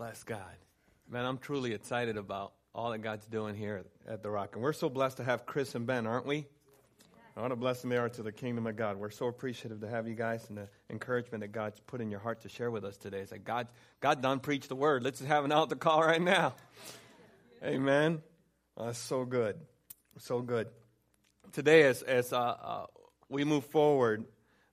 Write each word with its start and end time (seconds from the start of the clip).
Bless 0.00 0.24
God. 0.24 0.56
Man, 1.10 1.26
I'm 1.26 1.36
truly 1.36 1.74
excited 1.74 2.16
about 2.16 2.54
all 2.74 2.90
that 2.92 3.02
God's 3.02 3.26
doing 3.26 3.54
here 3.54 3.84
at 4.08 4.22
The 4.22 4.30
Rock. 4.30 4.54
And 4.54 4.62
we're 4.62 4.72
so 4.72 4.88
blessed 4.88 5.18
to 5.18 5.24
have 5.24 5.44
Chris 5.44 5.74
and 5.74 5.86
Ben, 5.86 6.06
aren't 6.06 6.24
we? 6.24 6.46
What 7.34 7.52
a 7.52 7.56
blessing 7.56 7.90
they 7.90 7.98
are 7.98 8.08
to 8.08 8.22
the 8.22 8.32
kingdom 8.32 8.66
of 8.66 8.76
God. 8.76 8.96
We're 8.96 9.10
so 9.10 9.26
appreciative 9.26 9.82
to 9.82 9.88
have 9.90 10.08
you 10.08 10.14
guys 10.14 10.46
and 10.48 10.56
the 10.56 10.68
encouragement 10.88 11.42
that 11.42 11.52
God's 11.52 11.80
put 11.80 12.00
in 12.00 12.10
your 12.10 12.18
heart 12.18 12.40
to 12.40 12.48
share 12.48 12.70
with 12.70 12.82
us 12.82 12.96
today. 12.96 13.18
It's 13.18 13.30
like 13.30 13.44
God, 13.44 13.68
God 14.00 14.22
done 14.22 14.40
preach 14.40 14.68
the 14.68 14.74
word. 14.74 15.02
Let's 15.02 15.20
have 15.20 15.44
an 15.44 15.52
altar 15.52 15.76
call 15.76 16.00
right 16.00 16.22
now. 16.22 16.54
Amen. 17.62 18.22
That's 18.78 18.98
so 18.98 19.26
good. 19.26 19.60
So 20.16 20.40
good. 20.40 20.68
Today, 21.52 21.82
as, 21.82 22.00
as 22.00 22.32
uh, 22.32 22.38
uh, 22.38 22.86
we 23.28 23.44
move 23.44 23.66
forward, 23.66 24.24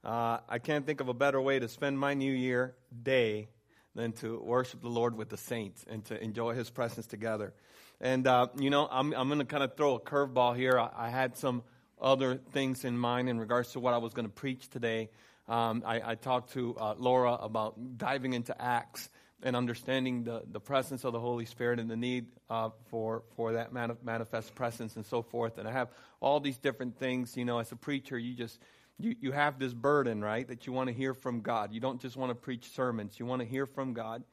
uh, 0.05 0.38
I 0.48 0.59
can't 0.59 0.86
think 0.86 1.02
of 1.02 1.09
a 1.09 1.14
better 1.14 1.41
way 1.41 1.59
to 1.59 1.68
spend 1.68 2.00
my 2.00 2.14
New 2.14 2.32
Year 2.32 2.75
day 3.04 3.50
than 3.98 4.14
to 4.14 4.39
worship 4.39 4.81
the 4.81 4.90
Lord 4.90 5.17
with 5.17 5.30
the 5.30 5.38
saints 5.38 5.84
and 5.90 6.05
to 6.05 6.23
enjoy 6.23 6.53
His 6.53 6.70
presence 6.70 7.08
together. 7.08 7.53
And, 7.99 8.27
uh, 8.27 8.48
you 8.59 8.70
know, 8.70 8.88
I'm, 8.90 9.12
I'm 9.13 9.27
going 9.27 9.40
to 9.40 9.45
kind 9.45 9.63
of 9.63 9.76
throw 9.76 9.95
a 9.95 9.99
curveball 9.99 10.55
here. 10.55 10.80
I, 10.80 10.90
I, 10.95 11.09
had 11.09 11.35
some 11.35 11.63
other 11.99 12.35
things 12.35 12.85
in 12.85 12.95
mind 12.95 13.27
in 13.27 13.40
regards 13.40 13.71
to 13.71 13.80
what 13.80 13.95
I 13.95 13.98
was 13.98 14.13
going 14.13 14.27
to 14.27 14.34
preach 14.34 14.70
today. 14.70 15.09
Um, 15.48 15.81
I, 15.84 16.12
I, 16.12 16.16
talked 16.16 16.54
to 16.54 16.76
uh, 16.77 16.94
Laura 16.99 17.34
about 17.34 17.98
diving 17.98 18.34
into 18.34 18.59
Acts 18.62 19.09
and 19.41 19.55
understanding 19.55 20.23
the, 20.23 20.43
the 20.52 20.59
presence 20.59 21.04
of 21.04 21.13
the 21.13 21.20
Holy 21.20 21.45
Spirit 21.45 21.79
and 21.79 21.90
the 21.90 21.98
need 21.98 22.27
uh, 22.52 22.70
for, 22.90 23.23
for 23.35 23.54
that 23.54 23.73
manifest 23.73 24.54
presence 24.54 24.95
and 24.95 25.05
so 25.07 25.23
forth. 25.23 25.57
And 25.57 25.68
I 25.68 25.71
have 25.71 25.90
all 26.20 26.40
these 26.40 26.57
different 26.57 26.99
things. 26.99 27.35
You 27.35 27.45
know, 27.45 27.57
as 27.57 27.71
a 27.71 27.76
preacher, 27.76 28.18
you 28.18 28.35
just 28.35 28.59
you, 28.99 29.15
you 29.19 29.31
have 29.31 29.59
this 29.59 29.73
burden, 29.73 30.23
right, 30.23 30.47
that 30.47 30.65
you 30.65 30.73
want 30.73 30.87
to 30.87 30.93
hear 30.93 31.13
from 31.13 31.41
God. 31.41 31.73
You 31.73 31.79
don't 31.79 32.01
just 32.01 32.17
want 32.17 32.31
to 32.31 32.35
preach 32.35 32.71
sermons, 32.73 33.20
you 33.20 33.25
want 33.25 33.41
to 33.41 33.47
hear 33.47 33.65
from 33.65 33.93
God. 33.93 34.23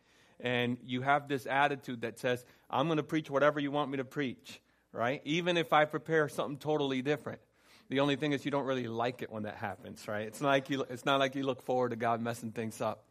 And 0.40 0.78
you 0.84 1.02
have 1.02 1.28
this 1.28 1.46
attitude 1.46 2.02
that 2.02 2.18
says, 2.18 2.44
I'm 2.68 2.86
going 2.86 2.96
to 2.96 3.04
preach 3.04 3.30
whatever 3.30 3.60
you 3.60 3.70
want 3.70 3.90
me 3.90 3.98
to 3.98 4.04
preach, 4.04 4.60
right? 4.92 5.22
Even 5.24 5.56
if 5.56 5.72
I 5.72 5.84
prepare 5.84 6.28
something 6.28 6.58
totally 6.58 7.02
different. 7.02 7.40
The 7.88 8.00
only 8.00 8.16
thing 8.16 8.32
is 8.32 8.44
you 8.44 8.50
don't 8.50 8.64
really 8.64 8.88
like 8.88 9.22
it 9.22 9.30
when 9.30 9.44
that 9.44 9.56
happens, 9.56 10.08
right? 10.08 10.26
It's 10.26 10.40
not 10.40 10.48
like 10.48 10.70
you, 10.70 10.84
it's 10.90 11.04
not 11.04 11.20
like 11.20 11.34
you 11.34 11.44
look 11.44 11.62
forward 11.62 11.90
to 11.90 11.96
God 11.96 12.20
messing 12.20 12.50
things 12.50 12.80
up. 12.80 13.04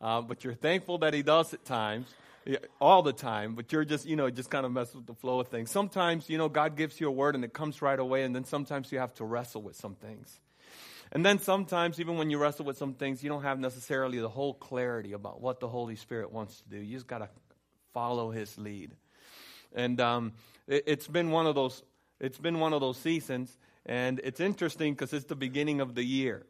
Uh, 0.00 0.20
but 0.20 0.44
you're 0.44 0.54
thankful 0.54 0.98
that 0.98 1.14
He 1.14 1.22
does 1.22 1.54
at 1.54 1.64
times, 1.64 2.12
all 2.80 3.02
the 3.02 3.12
time, 3.12 3.54
but 3.54 3.72
you're 3.72 3.84
just, 3.84 4.04
you 4.04 4.16
know, 4.16 4.28
just 4.28 4.50
kind 4.50 4.66
of 4.66 4.72
mess 4.72 4.94
with 4.94 5.06
the 5.06 5.14
flow 5.14 5.40
of 5.40 5.48
things. 5.48 5.70
Sometimes, 5.70 6.28
you 6.28 6.36
know, 6.36 6.48
God 6.48 6.76
gives 6.76 7.00
you 7.00 7.08
a 7.08 7.10
word 7.10 7.34
and 7.34 7.44
it 7.44 7.52
comes 7.52 7.80
right 7.80 7.98
away, 7.98 8.24
and 8.24 8.34
then 8.34 8.44
sometimes 8.44 8.92
you 8.92 8.98
have 8.98 9.14
to 9.14 9.24
wrestle 9.24 9.62
with 9.62 9.76
some 9.76 9.94
things. 9.94 10.40
And 11.12 11.24
then 11.24 11.38
sometimes, 11.38 12.00
even 12.00 12.16
when 12.16 12.30
you 12.30 12.38
wrestle 12.38 12.64
with 12.64 12.78
some 12.78 12.94
things, 12.94 13.22
you 13.22 13.28
don't 13.28 13.42
have 13.42 13.58
necessarily 13.58 14.18
the 14.18 14.28
whole 14.28 14.54
clarity 14.54 15.12
about 15.12 15.40
what 15.40 15.60
the 15.60 15.68
Holy 15.68 15.96
Spirit 15.96 16.32
wants 16.32 16.60
to 16.60 16.68
do. 16.68 16.78
You 16.78 16.94
just 16.94 17.06
got 17.06 17.18
to 17.18 17.28
follow 17.92 18.30
His 18.30 18.56
lead. 18.58 18.92
And 19.74 20.00
um, 20.00 20.32
it, 20.66 20.88
has 20.88 21.06
been 21.06 21.30
one 21.30 21.46
of 21.46 21.54
those. 21.54 21.82
It's 22.20 22.38
been 22.38 22.60
one 22.60 22.72
of 22.72 22.80
those 22.80 22.96
seasons, 22.96 23.56
and 23.84 24.20
it's 24.24 24.40
interesting 24.40 24.94
because 24.94 25.12
it's 25.12 25.26
the 25.26 25.36
beginning 25.36 25.80
of 25.80 25.94
the 25.94 26.02
year 26.02 26.46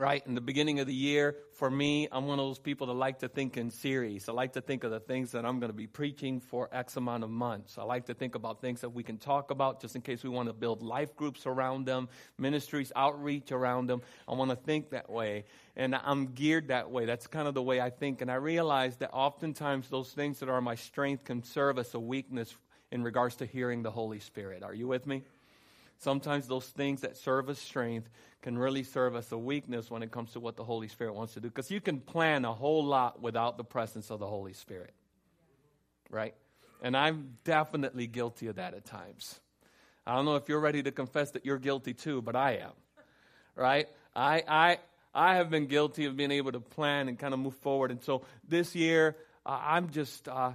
right? 0.00 0.26
In 0.26 0.34
the 0.34 0.40
beginning 0.40 0.80
of 0.80 0.86
the 0.86 0.94
year, 0.94 1.36
for 1.52 1.70
me, 1.70 2.08
I'm 2.10 2.26
one 2.26 2.38
of 2.38 2.46
those 2.46 2.58
people 2.58 2.86
that 2.86 2.94
like 2.94 3.18
to 3.18 3.28
think 3.28 3.58
in 3.58 3.70
series. 3.70 4.30
I 4.30 4.32
like 4.32 4.54
to 4.54 4.62
think 4.62 4.82
of 4.82 4.90
the 4.90 4.98
things 4.98 5.32
that 5.32 5.44
I'm 5.44 5.60
going 5.60 5.70
to 5.70 5.76
be 5.76 5.86
preaching 5.86 6.40
for 6.40 6.70
X 6.72 6.96
amount 6.96 7.22
of 7.22 7.28
months. 7.28 7.76
I 7.76 7.82
like 7.82 8.06
to 8.06 8.14
think 8.14 8.34
about 8.34 8.62
things 8.62 8.80
that 8.80 8.90
we 8.90 9.02
can 9.02 9.18
talk 9.18 9.50
about 9.50 9.82
just 9.82 9.94
in 9.96 10.00
case 10.00 10.24
we 10.24 10.30
want 10.30 10.48
to 10.48 10.54
build 10.54 10.82
life 10.82 11.14
groups 11.14 11.44
around 11.44 11.84
them, 11.84 12.08
ministries, 12.38 12.90
outreach 12.96 13.52
around 13.52 13.88
them. 13.88 14.00
I 14.26 14.32
want 14.32 14.50
to 14.50 14.56
think 14.56 14.90
that 14.90 15.10
way. 15.10 15.44
And 15.76 15.94
I'm 15.94 16.28
geared 16.28 16.68
that 16.68 16.90
way. 16.90 17.04
That's 17.04 17.26
kind 17.26 17.46
of 17.46 17.52
the 17.52 17.62
way 17.62 17.78
I 17.78 17.90
think. 17.90 18.22
And 18.22 18.30
I 18.30 18.36
realize 18.36 18.96
that 18.96 19.10
oftentimes 19.12 19.90
those 19.90 20.10
things 20.10 20.40
that 20.40 20.48
are 20.48 20.62
my 20.62 20.76
strength 20.76 21.24
can 21.24 21.42
serve 21.42 21.78
as 21.78 21.92
a 21.92 22.00
weakness 22.00 22.56
in 22.90 23.02
regards 23.02 23.36
to 23.36 23.46
hearing 23.46 23.82
the 23.82 23.90
Holy 23.90 24.18
Spirit. 24.18 24.62
Are 24.62 24.74
you 24.74 24.88
with 24.88 25.06
me? 25.06 25.24
Sometimes 26.00 26.48
those 26.48 26.64
things 26.64 27.02
that 27.02 27.18
serve 27.18 27.50
as 27.50 27.58
strength 27.58 28.08
can 28.40 28.56
really 28.56 28.82
serve 28.82 29.14
as 29.14 29.30
a 29.32 29.38
weakness 29.38 29.90
when 29.90 30.02
it 30.02 30.10
comes 30.10 30.32
to 30.32 30.40
what 30.40 30.56
the 30.56 30.64
Holy 30.64 30.88
Spirit 30.88 31.14
wants 31.14 31.34
to 31.34 31.40
do. 31.40 31.48
Because 31.48 31.70
you 31.70 31.80
can 31.80 32.00
plan 32.00 32.46
a 32.46 32.54
whole 32.54 32.82
lot 32.82 33.20
without 33.20 33.58
the 33.58 33.64
presence 33.64 34.10
of 34.10 34.18
the 34.18 34.26
Holy 34.26 34.54
Spirit. 34.54 34.94
Right? 36.08 36.34
And 36.82 36.96
I'm 36.96 37.36
definitely 37.44 38.06
guilty 38.06 38.46
of 38.46 38.56
that 38.56 38.72
at 38.72 38.86
times. 38.86 39.38
I 40.06 40.14
don't 40.14 40.24
know 40.24 40.36
if 40.36 40.48
you're 40.48 40.60
ready 40.60 40.82
to 40.82 40.90
confess 40.90 41.32
that 41.32 41.44
you're 41.44 41.58
guilty 41.58 41.92
too, 41.92 42.22
but 42.22 42.34
I 42.34 42.56
am. 42.56 42.72
Right? 43.54 43.86
I, 44.16 44.42
I, 44.48 44.78
I 45.14 45.34
have 45.34 45.50
been 45.50 45.66
guilty 45.66 46.06
of 46.06 46.16
being 46.16 46.30
able 46.30 46.52
to 46.52 46.60
plan 46.60 47.08
and 47.08 47.18
kind 47.18 47.34
of 47.34 47.40
move 47.40 47.56
forward. 47.56 47.90
And 47.90 48.02
so 48.02 48.24
this 48.48 48.74
year, 48.74 49.16
uh, 49.44 49.60
I'm 49.62 49.90
just, 49.90 50.28
uh, 50.28 50.52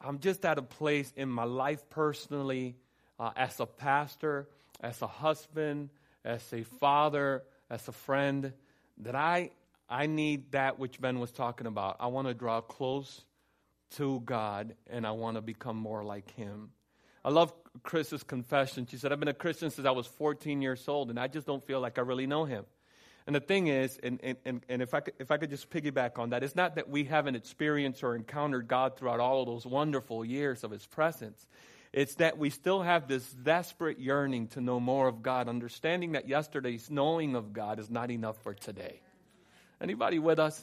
I'm 0.00 0.20
just 0.20 0.42
at 0.46 0.56
a 0.56 0.62
place 0.62 1.12
in 1.16 1.28
my 1.28 1.44
life 1.44 1.88
personally, 1.90 2.76
uh, 3.20 3.32
as 3.36 3.60
a 3.60 3.66
pastor, 3.66 4.48
as 4.80 5.00
a 5.02 5.06
husband, 5.06 5.90
as 6.24 6.42
a 6.52 6.62
father, 6.62 7.42
as 7.70 7.86
a 7.88 7.92
friend, 7.92 8.52
that 8.98 9.14
I, 9.14 9.50
I 9.88 10.06
need 10.06 10.52
that 10.52 10.78
which 10.78 11.00
Ben 11.00 11.18
was 11.20 11.32
talking 11.32 11.66
about. 11.66 11.96
I 12.00 12.08
want 12.08 12.28
to 12.28 12.34
draw 12.34 12.60
close 12.60 13.24
to 13.96 14.20
God 14.20 14.74
and 14.90 15.06
I 15.06 15.12
want 15.12 15.36
to 15.36 15.42
become 15.42 15.76
more 15.76 16.04
like 16.04 16.30
Him. 16.32 16.70
I 17.24 17.30
love 17.30 17.52
Chris's 17.82 18.22
confession. 18.22 18.86
She 18.86 18.96
said, 18.96 19.12
I've 19.12 19.20
been 19.20 19.28
a 19.28 19.34
Christian 19.34 19.70
since 19.70 19.86
I 19.86 19.90
was 19.90 20.06
14 20.06 20.62
years 20.62 20.86
old 20.88 21.10
and 21.10 21.18
I 21.18 21.28
just 21.28 21.46
don't 21.46 21.64
feel 21.64 21.80
like 21.80 21.98
I 21.98 22.02
really 22.02 22.26
know 22.26 22.44
Him. 22.44 22.64
And 23.26 23.34
the 23.34 23.40
thing 23.40 23.66
is, 23.66 23.98
and, 24.04 24.20
and, 24.44 24.64
and 24.68 24.82
if, 24.82 24.94
I 24.94 25.00
could, 25.00 25.14
if 25.18 25.32
I 25.32 25.36
could 25.36 25.50
just 25.50 25.68
piggyback 25.68 26.16
on 26.18 26.30
that, 26.30 26.44
it's 26.44 26.54
not 26.54 26.76
that 26.76 26.88
we 26.88 27.04
haven't 27.04 27.34
experienced 27.34 28.04
or 28.04 28.14
encountered 28.14 28.68
God 28.68 28.96
throughout 28.96 29.18
all 29.18 29.40
of 29.40 29.46
those 29.48 29.66
wonderful 29.66 30.24
years 30.24 30.62
of 30.62 30.70
His 30.70 30.86
presence. 30.86 31.44
It's 31.96 32.16
that 32.16 32.36
we 32.36 32.50
still 32.50 32.82
have 32.82 33.08
this 33.08 33.26
desperate 33.32 33.98
yearning 33.98 34.48
to 34.48 34.60
know 34.60 34.78
more 34.78 35.08
of 35.08 35.22
God, 35.22 35.48
understanding 35.48 36.12
that 36.12 36.28
yesterday's 36.28 36.90
knowing 36.90 37.34
of 37.34 37.54
God 37.54 37.78
is 37.78 37.88
not 37.88 38.10
enough 38.10 38.36
for 38.42 38.52
today. 38.52 39.00
Anybody 39.80 40.18
with 40.18 40.38
us? 40.38 40.62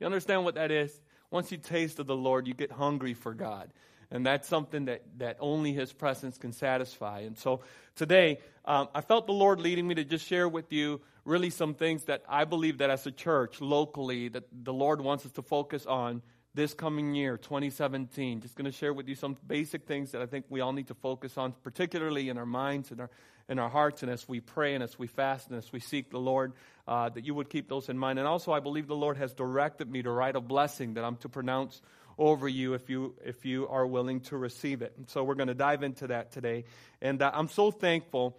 You 0.00 0.06
understand 0.06 0.42
what 0.42 0.54
that 0.54 0.70
is? 0.70 0.90
Once 1.30 1.52
you 1.52 1.58
taste 1.58 1.98
of 1.98 2.06
the 2.06 2.16
Lord, 2.16 2.46
you 2.48 2.54
get 2.54 2.72
hungry 2.72 3.12
for 3.12 3.34
God. 3.34 3.74
And 4.10 4.24
that's 4.24 4.48
something 4.48 4.86
that, 4.86 5.02
that 5.18 5.36
only 5.38 5.74
His 5.74 5.92
presence 5.92 6.38
can 6.38 6.52
satisfy. 6.52 7.20
And 7.20 7.36
so 7.36 7.60
today, 7.94 8.38
um, 8.64 8.88
I 8.94 9.02
felt 9.02 9.26
the 9.26 9.34
Lord 9.34 9.60
leading 9.60 9.86
me 9.86 9.96
to 9.96 10.04
just 10.04 10.26
share 10.26 10.48
with 10.48 10.72
you 10.72 11.02
really 11.26 11.50
some 11.50 11.74
things 11.74 12.04
that 12.04 12.22
I 12.26 12.46
believe 12.46 12.78
that 12.78 12.88
as 12.88 13.06
a 13.06 13.10
church, 13.10 13.60
locally, 13.60 14.28
that 14.28 14.44
the 14.50 14.72
Lord 14.72 15.02
wants 15.02 15.26
us 15.26 15.32
to 15.32 15.42
focus 15.42 15.84
on 15.84 16.22
this 16.54 16.72
coming 16.72 17.14
year, 17.14 17.36
2017. 17.36 18.40
Just 18.40 18.54
going 18.54 18.64
to 18.64 18.72
share 18.72 18.92
with 18.92 19.08
you 19.08 19.14
some 19.14 19.36
basic 19.46 19.86
things 19.86 20.12
that 20.12 20.22
I 20.22 20.26
think 20.26 20.46
we 20.48 20.60
all 20.60 20.72
need 20.72 20.88
to 20.88 20.94
focus 20.94 21.36
on, 21.36 21.52
particularly 21.62 22.28
in 22.28 22.38
our 22.38 22.46
minds 22.46 22.90
and 22.90 23.00
our, 23.00 23.10
in 23.48 23.58
our 23.58 23.68
hearts, 23.68 24.02
and 24.02 24.10
as 24.10 24.28
we 24.28 24.40
pray 24.40 24.74
and 24.74 24.82
as 24.82 24.98
we 24.98 25.06
fast 25.06 25.48
and 25.48 25.58
as 25.58 25.72
we 25.72 25.80
seek 25.80 26.10
the 26.10 26.18
Lord, 26.18 26.52
uh, 26.86 27.08
that 27.08 27.24
you 27.24 27.34
would 27.34 27.50
keep 27.50 27.68
those 27.68 27.88
in 27.88 27.98
mind. 27.98 28.18
And 28.18 28.28
also, 28.28 28.52
I 28.52 28.60
believe 28.60 28.86
the 28.86 28.94
Lord 28.94 29.16
has 29.16 29.32
directed 29.34 29.90
me 29.90 30.02
to 30.02 30.10
write 30.10 30.36
a 30.36 30.40
blessing 30.40 30.94
that 30.94 31.04
I'm 31.04 31.16
to 31.16 31.28
pronounce 31.28 31.82
over 32.16 32.46
you 32.46 32.74
if 32.74 32.88
you 32.88 33.16
if 33.24 33.44
you 33.44 33.66
are 33.66 33.84
willing 33.84 34.20
to 34.20 34.36
receive 34.36 34.82
it. 34.82 34.94
And 34.96 35.08
so 35.10 35.24
we're 35.24 35.34
going 35.34 35.48
to 35.48 35.54
dive 35.54 35.82
into 35.82 36.06
that 36.08 36.30
today. 36.30 36.64
And 37.02 37.20
uh, 37.20 37.30
I'm 37.34 37.48
so 37.48 37.72
thankful 37.72 38.36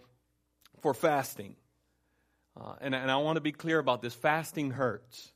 for 0.80 0.94
fasting. 0.94 1.56
Uh, 2.58 2.72
and, 2.80 2.94
and 2.94 3.10
I 3.10 3.16
want 3.16 3.36
to 3.36 3.42
be 3.42 3.52
clear 3.52 3.78
about 3.78 4.00
this 4.00 4.14
fasting 4.14 4.70
hurts. 4.70 5.32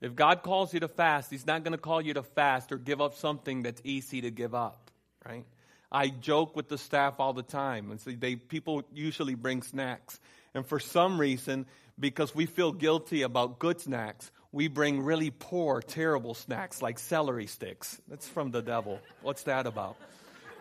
If 0.00 0.14
God 0.14 0.42
calls 0.42 0.72
you 0.72 0.80
to 0.80 0.88
fast, 0.88 1.30
He's 1.30 1.46
not 1.46 1.62
going 1.62 1.72
to 1.72 1.78
call 1.78 2.00
you 2.00 2.14
to 2.14 2.22
fast 2.22 2.72
or 2.72 2.78
give 2.78 3.00
up 3.00 3.14
something 3.16 3.62
that's 3.62 3.80
easy 3.84 4.22
to 4.22 4.30
give 4.30 4.54
up, 4.54 4.90
right? 5.26 5.44
I 5.92 6.08
joke 6.08 6.54
with 6.54 6.68
the 6.68 6.78
staff 6.78 7.14
all 7.18 7.32
the 7.32 7.42
time, 7.42 7.90
and 7.90 8.00
so 8.00 8.10
they 8.12 8.36
people 8.36 8.84
usually 8.94 9.34
bring 9.34 9.62
snacks, 9.62 10.20
and 10.54 10.64
for 10.64 10.78
some 10.78 11.20
reason, 11.20 11.66
because 11.98 12.34
we 12.34 12.46
feel 12.46 12.72
guilty 12.72 13.22
about 13.22 13.58
good 13.58 13.80
snacks, 13.80 14.30
we 14.52 14.68
bring 14.68 15.02
really 15.02 15.30
poor, 15.30 15.80
terrible 15.82 16.34
snacks 16.34 16.80
like 16.80 16.98
celery 16.98 17.46
sticks. 17.46 18.00
That's 18.08 18.28
from 18.28 18.50
the 18.50 18.62
devil. 18.62 19.00
What's 19.22 19.44
that 19.44 19.66
about? 19.66 19.96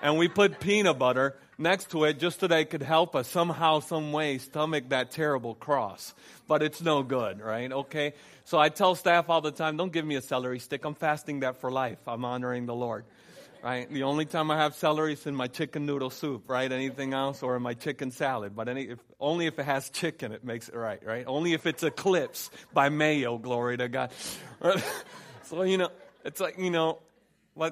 And 0.01 0.17
we 0.17 0.27
put 0.27 0.59
peanut 0.59 0.97
butter 0.97 1.35
next 1.57 1.91
to 1.91 2.05
it 2.05 2.19
just 2.19 2.39
so 2.39 2.47
that 2.47 2.59
it 2.59 2.69
could 2.69 2.81
help 2.81 3.15
us 3.15 3.27
somehow, 3.27 3.79
some 3.79 4.11
way 4.11 4.37
stomach 4.37 4.89
that 4.89 5.11
terrible 5.11 5.55
cross. 5.55 6.13
But 6.47 6.63
it's 6.63 6.81
no 6.81 7.03
good, 7.03 7.41
right? 7.41 7.71
Okay? 7.71 8.13
So 8.45 8.57
I 8.57 8.69
tell 8.69 8.95
staff 8.95 9.29
all 9.29 9.41
the 9.41 9.51
time, 9.51 9.77
don't 9.77 9.91
give 9.91 10.05
me 10.05 10.15
a 10.15 10.21
celery 10.21 10.59
stick. 10.59 10.85
I'm 10.85 10.95
fasting 10.95 11.41
that 11.41 11.57
for 11.57 11.71
life. 11.71 11.99
I'm 12.07 12.25
honoring 12.25 12.65
the 12.65 12.75
Lord. 12.75 13.05
Right? 13.61 13.91
The 13.91 14.03
only 14.03 14.23
time 14.23 14.51
I 14.51 14.57
have 14.57 14.73
celery 14.73 15.13
is 15.13 15.27
in 15.27 15.35
my 15.35 15.47
chicken 15.47 15.85
noodle 15.85 16.09
soup, 16.09 16.49
right? 16.49 16.71
Anything 16.71 17.13
else 17.13 17.43
or 17.43 17.57
in 17.57 17.61
my 17.61 17.73
chicken 17.73 18.09
salad. 18.09 18.55
But 18.55 18.69
any, 18.69 18.83
if, 18.83 18.99
only 19.19 19.47
if 19.47 19.59
it 19.59 19.65
has 19.65 19.89
chicken, 19.89 20.31
it 20.31 20.45
makes 20.45 20.69
it 20.69 20.75
right, 20.75 21.05
right? 21.05 21.25
Only 21.27 21.51
if 21.51 21.65
it's 21.65 21.83
eclipsed 21.83 22.53
by 22.73 22.87
mayo, 22.87 23.37
glory 23.37 23.75
to 23.75 23.89
God. 23.89 24.13
so, 25.43 25.63
you 25.63 25.77
know, 25.77 25.89
it's 26.23 26.39
like, 26.39 26.57
you 26.57 26.69
know, 26.69 26.99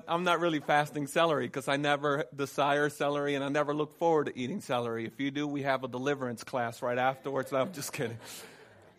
I'm 0.08 0.24
not 0.24 0.40
really 0.40 0.60
fasting 0.60 1.08
celery 1.08 1.48
because 1.48 1.68
I 1.68 1.78
never 1.78 2.26
desire 2.36 2.90
celery 2.90 3.36
and 3.36 3.44
I 3.44 3.50
never 3.50 3.74
look 3.74 3.98
forward 3.98 4.28
to 4.28 4.38
eating 4.38 4.62
celery. 4.62 5.06
If 5.06 5.20
you 5.20 5.32
do, 5.32 5.48
we 5.48 5.64
have 5.64 5.84
a 5.84 5.88
deliverance 5.88 6.44
class 6.44 6.82
right 6.82 6.98
afterwards. 6.98 7.52
No, 7.52 7.60
I'm 7.60 7.74
just 7.74 7.94
kidding. 7.94 8.18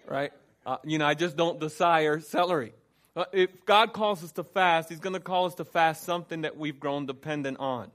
Right? 0.07 0.33
Uh, 0.65 0.77
you 0.85 0.99
know, 0.99 1.07
I 1.07 1.15
just 1.15 1.37
don't 1.37 1.61
desire 1.61 2.21
celery. 2.21 2.73
Uh, 3.17 3.25
if 3.33 3.65
God 3.65 3.93
calls 3.93 4.23
us 4.23 4.33
to 4.33 4.45
fast, 4.45 4.89
He's 4.89 5.01
going 5.01 5.15
to 5.15 5.21
call 5.21 5.47
us 5.47 5.55
to 5.57 5.65
fast 5.65 6.05
something 6.05 6.43
that 6.43 6.57
we've 6.57 6.79
grown 6.79 7.07
dependent 7.07 7.59
on. 7.59 7.91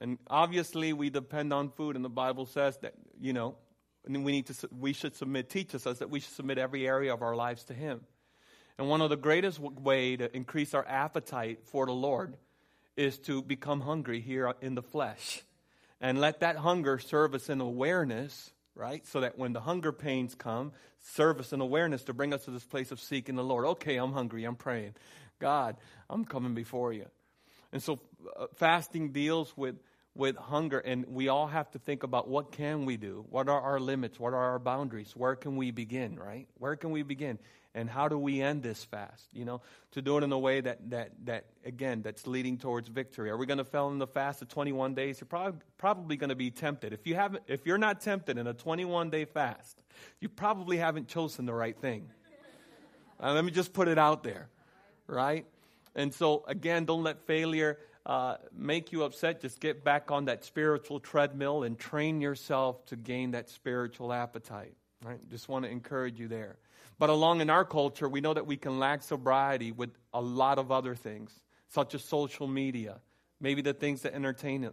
And 0.00 0.18
obviously, 0.28 0.92
we 0.92 1.10
depend 1.10 1.52
on 1.52 1.70
food, 1.70 1.96
and 1.96 2.04
the 2.04 2.10
Bible 2.10 2.44
says 2.44 2.76
that, 2.78 2.94
you 3.18 3.32
know, 3.32 3.54
we, 4.06 4.18
need 4.18 4.46
to, 4.46 4.68
we 4.78 4.92
should 4.92 5.16
submit, 5.16 5.48
teaches 5.48 5.86
us 5.86 5.98
that 5.98 6.10
we 6.10 6.20
should 6.20 6.34
submit 6.34 6.58
every 6.58 6.86
area 6.86 7.14
of 7.14 7.22
our 7.22 7.34
lives 7.34 7.64
to 7.64 7.74
Him. 7.74 8.02
And 8.78 8.88
one 8.88 9.00
of 9.00 9.10
the 9.10 9.16
greatest 9.16 9.58
way 9.58 10.16
to 10.16 10.34
increase 10.36 10.74
our 10.74 10.86
appetite 10.86 11.60
for 11.64 11.86
the 11.86 11.92
Lord 11.92 12.36
is 12.96 13.18
to 13.20 13.42
become 13.42 13.80
hungry 13.80 14.20
here 14.20 14.52
in 14.60 14.74
the 14.74 14.82
flesh. 14.82 15.42
And 16.00 16.20
let 16.20 16.40
that 16.40 16.56
hunger 16.56 16.98
serve 16.98 17.34
us 17.34 17.48
in 17.48 17.60
awareness, 17.60 18.52
right? 18.74 19.06
So 19.06 19.20
that 19.20 19.38
when 19.38 19.54
the 19.54 19.60
hunger 19.60 19.92
pains 19.92 20.34
come, 20.34 20.72
serve 21.00 21.40
us 21.40 21.52
in 21.52 21.60
awareness 21.60 22.04
to 22.04 22.12
bring 22.12 22.34
us 22.34 22.44
to 22.44 22.50
this 22.50 22.64
place 22.64 22.90
of 22.90 23.00
seeking 23.00 23.34
the 23.34 23.44
Lord. 23.44 23.64
Okay, 23.64 23.96
I'm 23.96 24.12
hungry, 24.12 24.44
I'm 24.44 24.56
praying. 24.56 24.94
God, 25.38 25.76
I'm 26.10 26.24
coming 26.24 26.54
before 26.54 26.92
you. 26.92 27.06
And 27.72 27.82
so 27.82 28.00
uh, 28.38 28.46
fasting 28.56 29.12
deals 29.12 29.56
with 29.56 29.76
with 30.14 30.36
hunger 30.36 30.78
and 30.78 31.04
we 31.08 31.28
all 31.28 31.46
have 31.46 31.70
to 31.70 31.78
think 31.78 32.02
about 32.02 32.26
what 32.26 32.50
can 32.50 32.86
we 32.86 32.96
do 32.96 33.24
what 33.28 33.50
are 33.50 33.60
our 33.60 33.78
limits 33.78 34.18
what 34.18 34.32
are 34.32 34.52
our 34.52 34.58
boundaries 34.58 35.14
where 35.14 35.36
can 35.36 35.56
we 35.56 35.70
begin 35.70 36.18
right 36.18 36.48
where 36.56 36.74
can 36.74 36.90
we 36.90 37.02
begin 37.02 37.38
and 37.76 37.88
how 37.88 38.08
do 38.08 38.18
we 38.18 38.40
end 38.40 38.62
this 38.62 38.82
fast? 38.82 39.28
You 39.32 39.44
know 39.44 39.60
to 39.92 40.02
do 40.02 40.18
it 40.18 40.24
in 40.24 40.32
a 40.32 40.38
way 40.38 40.60
that 40.60 40.90
that 40.90 41.12
that 41.26 41.44
again 41.64 42.02
that's 42.02 42.26
leading 42.26 42.58
towards 42.58 42.88
victory. 42.88 43.30
Are 43.30 43.36
we 43.36 43.46
going 43.46 43.58
to 43.58 43.64
fail 43.64 43.88
in 43.88 43.98
the 43.98 44.06
fast 44.06 44.42
of 44.42 44.48
21 44.48 44.94
days? 44.94 45.20
You're 45.20 45.28
probably 45.28 45.60
probably 45.78 46.16
going 46.16 46.30
to 46.30 46.36
be 46.36 46.50
tempted. 46.50 46.92
If 46.92 47.06
you 47.06 47.14
haven't 47.14 47.44
if 47.46 47.66
you're 47.66 47.78
not 47.78 48.00
tempted 48.00 48.38
in 48.38 48.46
a 48.46 48.54
21 48.54 49.10
day 49.10 49.26
fast 49.26 49.78
you 50.20 50.28
probably 50.28 50.78
haven't 50.78 51.08
chosen 51.08 51.46
the 51.46 51.54
right 51.54 51.78
thing. 51.78 52.10
Uh, 53.18 53.32
let 53.32 53.46
me 53.46 53.50
just 53.50 53.72
put 53.72 53.88
it 53.88 53.96
out 53.96 54.22
there 54.22 54.50
right? 55.06 55.46
And 55.94 56.12
so 56.12 56.44
again 56.46 56.84
don't 56.84 57.02
let 57.02 57.26
failure 57.26 57.78
uh, 58.04 58.36
make 58.52 58.92
you 58.92 59.04
upset, 59.04 59.40
just 59.40 59.58
get 59.58 59.82
back 59.82 60.10
on 60.10 60.26
that 60.26 60.44
spiritual 60.44 61.00
treadmill 61.00 61.62
and 61.62 61.78
train 61.78 62.20
yourself 62.20 62.84
to 62.86 62.96
gain 62.96 63.30
that 63.30 63.48
spiritual 63.48 64.12
appetite. 64.12 64.74
Right? 65.04 65.20
Just 65.30 65.48
want 65.48 65.64
to 65.64 65.70
encourage 65.70 66.18
you 66.18 66.28
there. 66.28 66.56
But 66.98 67.10
along 67.10 67.40
in 67.40 67.50
our 67.50 67.64
culture, 67.64 68.08
we 68.08 68.20
know 68.20 68.34
that 68.34 68.46
we 68.46 68.56
can 68.56 68.78
lack 68.78 69.02
sobriety 69.02 69.70
with 69.72 69.90
a 70.14 70.20
lot 70.20 70.58
of 70.58 70.72
other 70.72 70.94
things, 70.94 71.32
such 71.68 71.94
as 71.94 72.02
social 72.02 72.46
media, 72.46 73.00
maybe 73.38 73.60
the 73.60 73.74
things 73.74 74.02
that 74.02 74.14
entertain, 74.14 74.70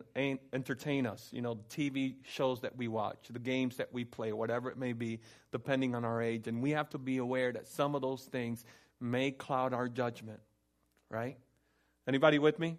entertain 0.54 1.06
us, 1.06 1.28
you 1.34 1.42
know, 1.42 1.60
TV 1.70 2.16
shows 2.24 2.62
that 2.62 2.78
we 2.78 2.88
watch, 2.88 3.28
the 3.30 3.40
games 3.40 3.76
that 3.78 3.92
we 3.92 4.06
play, 4.06 4.32
whatever 4.32 4.70
it 4.70 4.78
may 4.78 4.94
be, 4.94 5.20
depending 5.52 5.96
on 5.96 6.06
our 6.06 6.22
age. 6.22 6.48
And 6.48 6.62
we 6.62 6.72
have 6.72 6.90
to 6.92 6.98
be 6.98 7.18
aware 7.18 7.52
that 7.52 7.68
some 7.68 7.94
of 7.94 8.02
those 8.02 8.24
things 8.24 8.64
may 9.02 9.32
cloud 9.32 9.74
our 9.74 9.90
judgment, 9.90 10.40
right? 11.10 11.38
Anybody 12.08 12.40
with 12.40 12.58
me? 12.58 12.78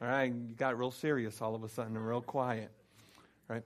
All 0.00 0.08
right, 0.08 0.32
you 0.32 0.54
got 0.54 0.78
real 0.78 0.90
serious 0.90 1.42
all 1.42 1.54
of 1.54 1.62
a 1.62 1.68
sudden 1.68 1.94
and 1.96 2.06
real 2.06 2.22
quiet. 2.22 2.70
Right? 3.46 3.64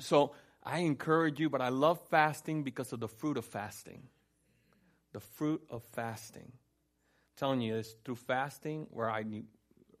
So 0.00 0.32
I 0.66 0.80
encourage 0.80 1.38
you, 1.38 1.48
but 1.48 1.62
I 1.62 1.68
love 1.68 2.00
fasting 2.10 2.64
because 2.64 2.92
of 2.92 2.98
the 2.98 3.06
fruit 3.06 3.36
of 3.36 3.44
fasting. 3.44 4.02
The 5.12 5.20
fruit 5.20 5.62
of 5.70 5.84
fasting. 5.84 6.50
I'm 6.50 7.36
telling 7.36 7.60
you, 7.60 7.76
it's 7.76 7.94
through 8.04 8.16
fasting 8.16 8.88
where 8.90 9.08
I, 9.08 9.24